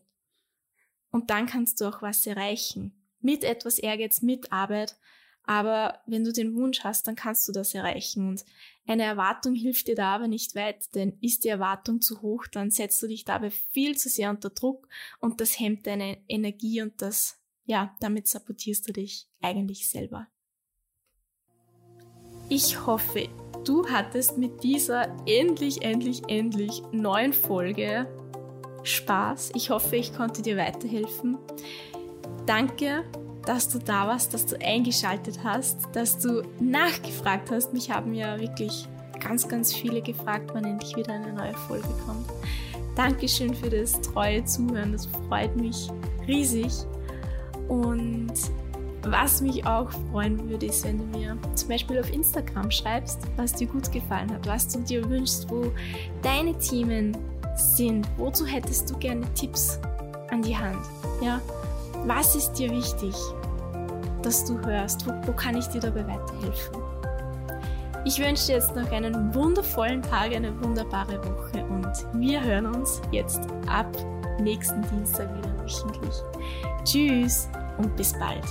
Und 1.11 1.31
dann 1.31 1.47
kannst 1.47 1.81
du 1.81 1.87
auch 1.87 2.03
was 2.03 2.27
erreichen. 2.27 2.93
Mit 3.21 3.45
etwas 3.45 3.79
Ehrgeiz, 3.79 4.23
mit 4.23 4.53
Arbeit. 4.53 4.97
Aber 5.45 6.01
wenn 6.07 6.25
du 6.25 6.33
den 6.33 6.55
Wunsch 6.55 6.85
hast, 6.85 7.07
dann 7.07 7.17
kannst 7.17 7.49
du 7.49 7.53
das 7.53 7.75
erreichen. 7.75 8.29
Und 8.29 8.45
eine 8.87 9.05
Erwartung 9.05 9.55
hilft 9.55 9.89
dir 9.89 9.95
da 9.95 10.15
aber 10.15 10.29
nicht 10.29 10.55
weit, 10.55 10.95
denn 10.95 11.17
ist 11.21 11.45
die 11.45 11.49
Erwartung 11.49 12.01
zu 12.01 12.23
hoch, 12.23 12.47
dann 12.47 12.71
setzt 12.71 13.03
du 13.03 13.07
dich 13.07 13.25
dabei 13.25 13.51
viel 13.51 13.97
zu 13.97 14.09
sehr 14.09 14.31
unter 14.31 14.51
Druck 14.51 14.89
und 15.19 15.41
das 15.41 15.59
hemmt 15.59 15.87
deine 15.87 16.19
Energie 16.29 16.83
und 16.83 17.01
das, 17.01 17.39
ja, 17.65 17.97
damit 18.01 18.29
sabotierst 18.29 18.89
du 18.89 18.93
dich 18.93 19.29
eigentlich 19.41 19.89
selber. 19.89 20.29
Ich 22.49 22.85
hoffe, 22.85 23.29
du 23.65 23.89
hattest 23.89 24.37
mit 24.37 24.65
dieser 24.65 25.17
endlich, 25.27 25.83
endlich, 25.83 26.23
endlich 26.27 26.83
neuen 26.91 27.33
Folge 27.33 28.09
Spaß. 28.83 29.53
Ich 29.55 29.71
hoffe, 29.71 29.97
ich 29.97 30.13
konnte 30.13 30.43
dir 30.43 30.57
weiterhelfen. 30.57 31.39
Danke, 32.47 33.05
dass 33.47 33.69
du 33.69 33.79
da 33.79 34.07
warst, 34.07 34.35
dass 34.35 34.47
du 34.47 34.61
eingeschaltet 34.61 35.41
hast, 35.43 35.89
dass 35.93 36.19
du 36.19 36.43
nachgefragt 36.61 37.51
hast. 37.51 37.73
Mich 37.73 37.91
haben 37.91 38.15
ja 38.15 38.39
wirklich 38.39 38.87
ganz, 39.21 39.49
ganz 39.49 39.75
viele 39.75 40.03
gefragt, 40.03 40.51
wann 40.53 40.65
endlich 40.65 40.97
wieder 40.97 41.15
eine 41.15 41.33
neue 41.33 41.55
Folge 41.55 41.89
kommt. 42.07 42.27
Dankeschön 42.97 43.55
für 43.55 43.71
das 43.71 44.01
treue 44.01 44.45
Zuhören, 44.45 44.93
das 44.93 45.07
freut 45.07 45.57
mich 45.57 45.89
riesig. 46.27 46.73
Und 47.69 48.33
was 49.03 49.41
mich 49.41 49.65
auch 49.65 49.91
freuen 50.11 50.49
würde, 50.51 50.67
ist, 50.67 50.85
wenn 50.85 50.99
du 50.99 51.19
mir 51.19 51.39
zum 51.55 51.69
Beispiel 51.69 51.99
auf 52.01 52.13
Instagram 52.13 52.71
schreibst, 52.71 53.21
was 53.37 53.55
dir 53.55 53.67
gut 53.67 53.91
gefallen 53.93 54.31
hat, 54.31 54.47
was 54.47 54.69
du 54.69 54.81
dir 54.81 55.09
wünschst, 55.09 55.49
wo 55.49 55.73
deine 56.23 56.59
Themen 56.59 57.17
sind, 57.57 58.07
wozu 58.17 58.45
hättest 58.45 58.91
du 58.91 58.99
gerne 58.99 59.27
Tipps 59.35 59.79
an 60.31 60.43
die 60.43 60.57
Hand? 60.57 60.81
Ja, 61.23 61.41
was 62.07 62.35
ist 62.35 62.55
dir 62.55 62.71
wichtig, 62.71 63.15
dass 64.23 64.45
du 64.45 64.59
hörst? 64.61 65.07
Wo, 65.07 65.13
wo 65.27 65.33
kann 65.33 65.57
ich 65.57 65.67
dir 65.67 65.81
dabei 65.81 66.07
weiterhelfen? 66.07 66.77
Ich 68.05 68.19
wünsche 68.19 68.47
dir 68.47 68.55
jetzt 68.55 68.75
noch 68.75 68.91
einen 68.91 69.35
wundervollen 69.35 70.01
Tag, 70.01 70.33
eine 70.33 70.59
wunderbare 70.63 71.23
Woche 71.23 71.65
und 71.65 71.93
wir 72.15 72.43
hören 72.43 72.67
uns 72.67 73.03
jetzt 73.13 73.43
ab 73.67 73.95
nächsten 74.41 74.83
Dienstag 74.89 75.29
wieder 75.37 75.53
wöchentlich. 75.63 76.15
Tschüss 76.85 77.49
und 77.77 77.95
bis 77.97 78.13
bald. 78.19 78.45